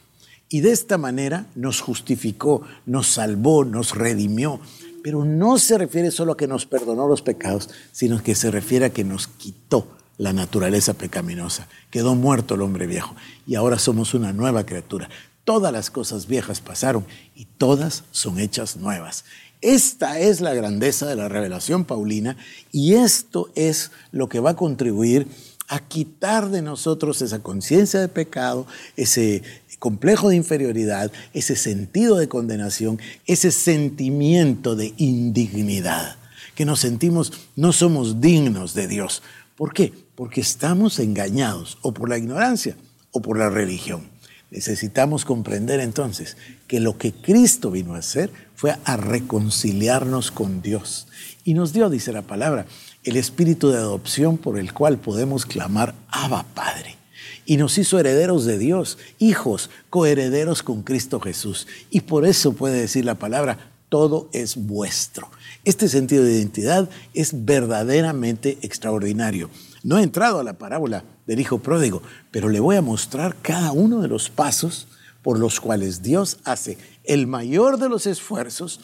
Y 0.47 0.60
de 0.62 0.71
esta 0.71 0.99
manera 0.99 1.47
nos 1.55 1.81
justificó, 1.81 2.62
nos 2.86 3.07
salvó, 3.07 3.65
nos 3.65 3.95
redimió. 3.95 4.60
Pero 5.01 5.25
no 5.25 5.57
se 5.57 5.79
refiere 5.79 6.12
solo 6.12 6.34
a 6.34 6.38
que 6.38 6.45
nos 6.45 6.67
perdonó 6.67 7.07
los 7.07 7.23
pecados, 7.23 7.69
sino 7.91 8.21
que 8.21 8.36
se 8.36 8.51
refiere 8.51 8.86
a 8.86 8.89
que 8.91 9.03
nos 9.03 9.27
quitó 9.27 9.88
la 10.19 10.31
naturaleza 10.31 10.93
pecaminosa. 10.93 11.67
Quedó 11.89 12.13
muerto 12.13 12.53
el 12.53 12.62
hombre 12.62 12.86
viejo 12.86 13.15
y 13.47 13.55
ahora 13.55 13.79
somos 13.79 14.13
una 14.13 14.31
nueva 14.31 14.63
criatura. 14.63 15.10
Todas 15.43 15.73
las 15.73 15.89
cosas 15.89 16.27
viejas 16.27 16.62
pasaron 16.62 17.03
y 17.36 17.45
todas 17.45 18.03
son 18.12 18.38
hechas 18.38 18.77
nuevas. 18.77 19.25
Esta 19.62 20.19
es 20.19 20.41
la 20.41 20.56
grandeza 20.56 21.06
de 21.06 21.15
la 21.15 21.30
revelación 21.30 21.86
paulina 21.86 22.36
y 22.71 22.95
esto 22.95 23.50
es 23.56 23.91
lo 24.12 24.28
que 24.28 24.39
va 24.39 24.52
a 24.52 24.56
contribuir 24.56 25.28
a 25.67 25.80
quitar 25.80 26.50
de 26.50 26.62
nosotros 26.62 27.21
esa 27.21 27.39
conciencia 27.39 28.00
de 28.00 28.08
pecado, 28.10 28.67
ese 28.97 29.43
complejo 29.78 30.30
de 30.30 30.36
inferioridad, 30.36 31.12
ese 31.34 31.56
sentido 31.56 32.17
de 32.17 32.28
condenación, 32.28 33.00
ese 33.26 33.52
sentimiento 33.52 34.76
de 34.76 34.93
indignidad, 34.97 36.17
que 36.56 36.65
nos 36.65 36.82
sentimos 36.82 37.32
no 37.56 37.71
somos 37.71 38.19
dignos 38.19 38.74
de 38.74 38.88
Dios. 38.88 39.24
¿Por 39.56 39.74
qué? 39.74 39.93
Porque 40.15 40.41
estamos 40.41 41.00
engañados 41.00 41.78
o 41.84 41.93
por 41.93 42.10
la 42.10 42.17
ignorancia 42.17 42.76
o 43.12 43.21
por 43.21 43.38
la 43.38 43.50
religión. 43.50 44.11
Necesitamos 44.52 45.24
comprender 45.24 45.80
entonces 45.80 46.36
que 46.68 46.82
lo 46.82 46.98
que 46.98 47.14
Cristo 47.14 47.72
vino 47.72 47.96
a 47.96 48.00
hacer 48.00 48.30
fue 48.54 48.76
a 48.84 48.98
reconciliarnos 48.98 50.30
con 50.30 50.62
Dios. 50.62 51.08
Y 51.46 51.54
nos 51.54 51.72
dio, 51.72 51.90
dice 51.90 52.12
la 52.12 52.22
palabra, 52.22 52.66
el 53.06 53.16
espíritu 53.16 53.70
de 53.70 53.78
adopción 53.78 54.38
por 54.38 54.60
el 54.60 54.74
cual 54.74 54.98
podemos 54.98 55.46
clamar 55.46 55.96
Abba 56.10 56.46
Padre. 56.54 56.98
Y 57.46 57.56
nos 57.56 57.78
hizo 57.78 57.98
herederos 57.98 58.46
de 58.46 58.58
Dios, 58.58 58.98
hijos, 59.20 59.70
coherederos 59.90 60.64
con 60.64 60.84
Cristo 60.84 61.22
Jesús. 61.22 61.66
Y 61.90 62.02
por 62.02 62.26
eso 62.26 62.54
puede 62.54 62.82
decir 62.82 63.06
la 63.06 63.16
palabra, 63.16 63.72
todo 63.88 64.30
es 64.34 64.58
vuestro. 64.58 65.30
Este 65.64 65.88
sentido 65.88 66.26
de 66.26 66.34
identidad 66.34 66.90
es 67.14 67.46
verdaderamente 67.46 68.58
extraordinario. 68.62 69.50
No 69.84 69.98
he 69.98 70.04
entrado 70.04 70.39
a 70.39 70.44
la 70.44 70.58
parábola 70.58 71.04
del 71.26 71.39
Hijo 71.39 71.60
Pródigo, 71.60 72.04
pero 72.30 72.50
le 72.50 72.60
voy 72.60 72.76
a 72.76 72.82
mostrar 72.82 73.36
cada 73.41 73.72
uno 73.72 74.02
de 74.02 74.08
los 74.08 74.30
pasos 74.30 74.88
por 75.22 75.39
los 75.39 75.60
cuales 75.60 76.02
Dios 76.02 76.39
hace 76.44 76.78
el 77.04 77.28
mayor 77.28 77.78
de 77.78 77.89
los 77.89 78.06
esfuerzos 78.06 78.80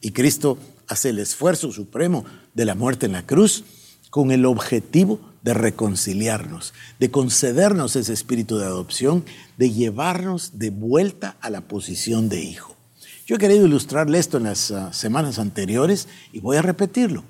y 0.00 0.12
Cristo 0.12 0.58
hace 0.86 1.10
el 1.10 1.18
esfuerzo 1.18 1.72
supremo 1.72 2.24
de 2.54 2.64
la 2.64 2.74
muerte 2.74 3.06
en 3.06 3.12
la 3.12 3.26
cruz 3.26 3.64
con 4.10 4.30
el 4.30 4.46
objetivo 4.46 5.20
de 5.42 5.54
reconciliarnos, 5.54 6.72
de 6.98 7.10
concedernos 7.10 7.96
ese 7.96 8.12
espíritu 8.12 8.58
de 8.58 8.64
adopción, 8.64 9.24
de 9.56 9.70
llevarnos 9.70 10.58
de 10.58 10.70
vuelta 10.70 11.36
a 11.40 11.50
la 11.50 11.62
posición 11.62 12.28
de 12.28 12.42
hijo. 12.42 12.74
Yo 13.26 13.36
he 13.36 13.38
querido 13.38 13.66
ilustrarle 13.66 14.18
esto 14.18 14.38
en 14.38 14.44
las 14.44 14.70
ah, 14.70 14.92
semanas 14.92 15.38
anteriores 15.38 16.08
y 16.32 16.40
voy 16.40 16.56
a 16.56 16.62
repetirlo. 16.62 17.24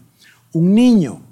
Un 0.52 0.74
niño, 0.74 1.22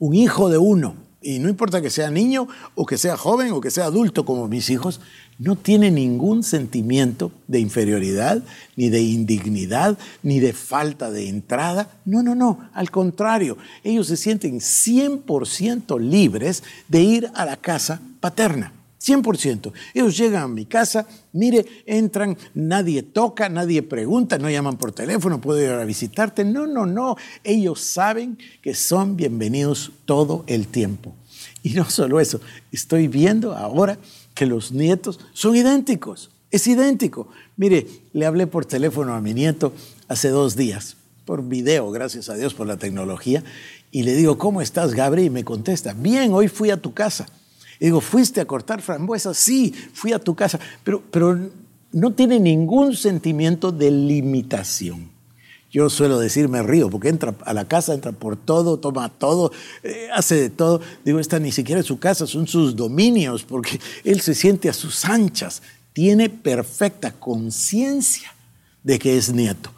un 0.00 0.14
hijo 0.14 0.48
de 0.48 0.58
uno, 0.58 0.96
y 1.26 1.40
no 1.40 1.48
importa 1.48 1.82
que 1.82 1.90
sea 1.90 2.10
niño 2.10 2.46
o 2.76 2.86
que 2.86 2.96
sea 2.96 3.16
joven 3.16 3.52
o 3.52 3.60
que 3.60 3.72
sea 3.72 3.86
adulto 3.86 4.24
como 4.24 4.46
mis 4.46 4.70
hijos, 4.70 5.00
no 5.38 5.56
tiene 5.56 5.90
ningún 5.90 6.42
sentimiento 6.42 7.32
de 7.48 7.58
inferioridad, 7.58 8.42
ni 8.76 8.88
de 8.88 9.02
indignidad, 9.02 9.98
ni 10.22 10.38
de 10.38 10.52
falta 10.52 11.10
de 11.10 11.28
entrada. 11.28 11.90
No, 12.04 12.22
no, 12.22 12.34
no. 12.34 12.70
Al 12.72 12.90
contrario, 12.90 13.58
ellos 13.82 14.06
se 14.06 14.16
sienten 14.16 14.60
100% 14.60 16.00
libres 16.00 16.62
de 16.88 17.00
ir 17.00 17.30
a 17.34 17.44
la 17.44 17.56
casa 17.56 18.00
paterna. 18.20 18.72
100%. 19.06 19.72
Ellos 19.94 20.16
llegan 20.16 20.42
a 20.42 20.48
mi 20.48 20.66
casa, 20.66 21.06
mire, 21.32 21.64
entran, 21.86 22.36
nadie 22.54 23.02
toca, 23.02 23.48
nadie 23.48 23.82
pregunta, 23.82 24.38
no 24.38 24.50
llaman 24.50 24.76
por 24.76 24.92
teléfono, 24.92 25.40
puedo 25.40 25.62
ir 25.62 25.70
a 25.70 25.84
visitarte. 25.84 26.44
No, 26.44 26.66
no, 26.66 26.86
no. 26.86 27.16
Ellos 27.44 27.80
saben 27.80 28.38
que 28.62 28.74
son 28.74 29.16
bienvenidos 29.16 29.92
todo 30.04 30.44
el 30.46 30.66
tiempo. 30.66 31.14
Y 31.62 31.70
no 31.70 31.88
solo 31.88 32.20
eso, 32.20 32.40
estoy 32.72 33.08
viendo 33.08 33.54
ahora 33.54 33.98
que 34.34 34.46
los 34.46 34.72
nietos 34.72 35.20
son 35.32 35.56
idénticos. 35.56 36.30
Es 36.50 36.66
idéntico. 36.66 37.28
Mire, 37.56 37.86
le 38.12 38.26
hablé 38.26 38.46
por 38.46 38.66
teléfono 38.66 39.14
a 39.14 39.20
mi 39.20 39.34
nieto 39.34 39.72
hace 40.08 40.28
dos 40.28 40.56
días, 40.56 40.96
por 41.24 41.42
video, 41.46 41.90
gracias 41.90 42.28
a 42.28 42.34
Dios 42.34 42.54
por 42.54 42.66
la 42.66 42.76
tecnología, 42.76 43.42
y 43.90 44.04
le 44.04 44.14
digo, 44.14 44.38
¿cómo 44.38 44.60
estás, 44.60 44.94
Gabriel? 44.94 45.26
Y 45.26 45.30
me 45.30 45.44
contesta, 45.44 45.92
bien, 45.92 46.32
hoy 46.32 46.48
fui 46.48 46.70
a 46.70 46.76
tu 46.76 46.92
casa. 46.94 47.26
Y 47.80 47.86
digo, 47.86 48.00
¿fuiste 48.00 48.40
a 48.40 48.46
cortar 48.46 48.80
frambuesas? 48.82 49.36
Sí, 49.36 49.74
fui 49.92 50.12
a 50.12 50.18
tu 50.18 50.34
casa, 50.34 50.58
pero, 50.82 51.02
pero 51.10 51.38
no 51.92 52.12
tiene 52.12 52.40
ningún 52.40 52.96
sentimiento 52.96 53.72
de 53.72 53.90
limitación. 53.90 55.10
Yo 55.70 55.90
suelo 55.90 56.18
decir, 56.18 56.48
me 56.48 56.62
río, 56.62 56.88
porque 56.88 57.08
entra 57.08 57.34
a 57.44 57.52
la 57.52 57.66
casa, 57.66 57.92
entra 57.92 58.12
por 58.12 58.36
todo, 58.36 58.78
toma 58.78 59.08
todo, 59.10 59.52
eh, 59.82 60.08
hace 60.14 60.36
de 60.36 60.50
todo. 60.50 60.80
Digo, 61.04 61.18
esta 61.18 61.38
ni 61.38 61.52
siquiera 61.52 61.80
es 61.80 61.86
su 61.86 61.98
casa, 61.98 62.26
son 62.26 62.46
sus 62.46 62.76
dominios, 62.76 63.42
porque 63.42 63.80
él 64.04 64.20
se 64.20 64.34
siente 64.34 64.68
a 64.68 64.72
sus 64.72 65.04
anchas. 65.04 65.62
Tiene 65.92 66.30
perfecta 66.30 67.12
conciencia 67.12 68.32
de 68.84 68.98
que 68.98 69.18
es 69.18 69.32
nieto. 69.32 69.70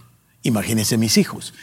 Imagínense 0.42 0.98
mis 0.98 1.16
hijos. 1.16 1.54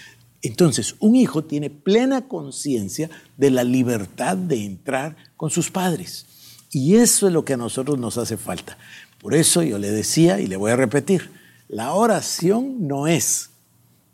Entonces, 0.45 0.93
un 0.99 1.15
hijo 1.15 1.43
tiene 1.43 1.71
plena 1.71 2.27
conciencia 2.27 3.10
de 3.36 3.49
la 3.49 3.63
libertad 3.63 4.38
de 4.38 4.63
entrar 4.63 5.15
con 5.38 5.49
sus 5.49 5.71
padres. 5.71 6.27
Y 6.69 6.97
eso 6.97 7.25
es 7.25 7.34
lo 7.34 7.43
que 7.43 7.53
a 7.53 7.58
nosotros 7.58 7.97
nos 7.97 8.19
hace 8.19 8.38
falta. 8.38 8.77
Por 9.19 9.34
eso 9.34 9.63
yo 9.63 9.79
le 9.79 9.89
decía 9.89 10.39
y 10.39 10.45
le 10.45 10.55
voy 10.55 10.69
a 10.69 10.75
repetir, 10.75 11.31
la 11.67 11.93
oración 11.93 12.88
no 12.88 13.08
es 13.08 13.49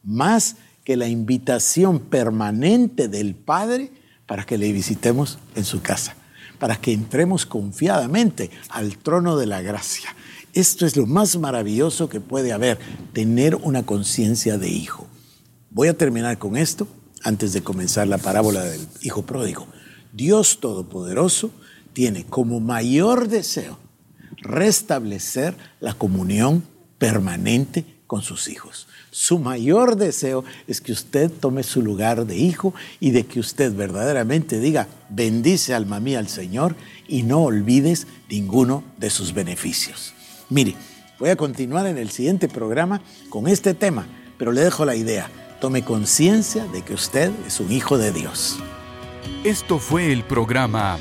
más 0.04 0.56
que 0.86 0.96
la 0.96 1.10
invitación 1.10 2.00
permanente 2.00 3.10
del 3.10 3.36
Padre 3.36 3.92
para 4.26 4.46
que 4.46 4.58
le 4.58 4.72
visitemos 4.72 5.38
en 5.56 5.66
su 5.66 5.82
casa, 5.82 6.16
para 6.60 6.78
que 6.78 6.94
entremos 6.94 7.46
confiadamente 7.46 8.52
al 8.70 8.98
trono 8.98 9.36
de 9.36 9.48
la 9.48 9.62
gracia. 9.62 10.16
Esto 10.54 10.86
es 10.86 10.96
lo 10.96 11.06
más 11.08 11.38
maravilloso 11.38 12.08
que 12.08 12.22
puede 12.22 12.54
haber, 12.54 12.80
tener 13.12 13.56
una 13.56 13.84
conciencia 13.84 14.58
de 14.58 14.70
hijo. 14.70 15.11
Voy 15.74 15.88
a 15.88 15.98
terminar 15.98 16.38
con 16.38 16.58
esto 16.58 16.86
antes 17.24 17.54
de 17.54 17.64
comenzar 17.64 18.06
la 18.06 18.18
parábola 18.18 18.62
del 18.62 18.86
hijo 19.04 19.22
pródigo. 19.22 19.68
Dios 20.12 20.60
Todopoderoso 20.60 21.50
tiene 21.94 22.26
como 22.26 22.60
mayor 22.60 23.30
deseo 23.30 23.80
restablecer 24.42 25.56
la 25.80 25.94
comunión 25.94 26.66
permanente 26.98 27.86
con 28.06 28.22
sus 28.22 28.50
hijos. 28.50 28.90
Su 29.12 29.40
mayor 29.40 29.96
deseo 29.96 30.44
es 30.68 30.82
que 30.82 30.92
usted 30.92 31.32
tome 31.32 31.64
su 31.64 31.82
lugar 31.82 32.26
de 32.26 32.36
hijo 32.36 32.74
y 33.00 33.12
de 33.12 33.26
que 33.26 33.40
usted 33.40 33.74
verdaderamente 33.74 34.60
diga, 34.60 34.90
bendice 35.08 35.74
alma 35.74 36.02
mía 36.02 36.20
al 36.20 36.28
Señor 36.28 36.76
y 37.08 37.24
no 37.24 37.44
olvides 37.44 38.08
ninguno 38.30 38.84
de 38.98 39.10
sus 39.10 39.34
beneficios. 39.34 40.14
Mire, 40.50 40.76
voy 41.18 41.30
a 41.30 41.38
continuar 41.38 41.88
en 41.88 41.98
el 41.98 42.10
siguiente 42.10 42.50
programa 42.50 43.02
con 43.30 43.48
este 43.48 43.74
tema, 43.74 44.06
pero 44.38 44.52
le 44.52 44.60
dejo 44.60 44.84
la 44.84 44.98
idea. 44.98 45.32
Tome 45.62 45.84
conciencia 45.84 46.66
de 46.66 46.82
que 46.82 46.96
usted 46.96 47.32
es 47.46 47.60
un 47.60 47.72
hijo 47.72 48.00
de 48.00 48.12
Dios. 48.12 48.58
Esto 49.44 49.78
fue 49.78 50.12
el 50.12 50.24
programa 50.24 50.98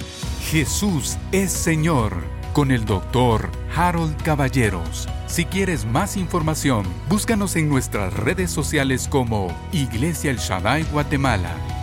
Jesús 0.50 1.16
es 1.32 1.50
Señor 1.50 2.12
con 2.52 2.70
el 2.70 2.84
doctor 2.84 3.50
Harold 3.74 4.22
Caballeros. 4.22 5.08
Si 5.26 5.46
quieres 5.46 5.86
más 5.86 6.18
información, 6.18 6.84
búscanos 7.08 7.56
en 7.56 7.70
nuestras 7.70 8.12
redes 8.12 8.50
sociales 8.50 9.08
como 9.08 9.48
Iglesia 9.72 10.30
El 10.30 10.36
Shaddai 10.36 10.82
Guatemala 10.92 11.79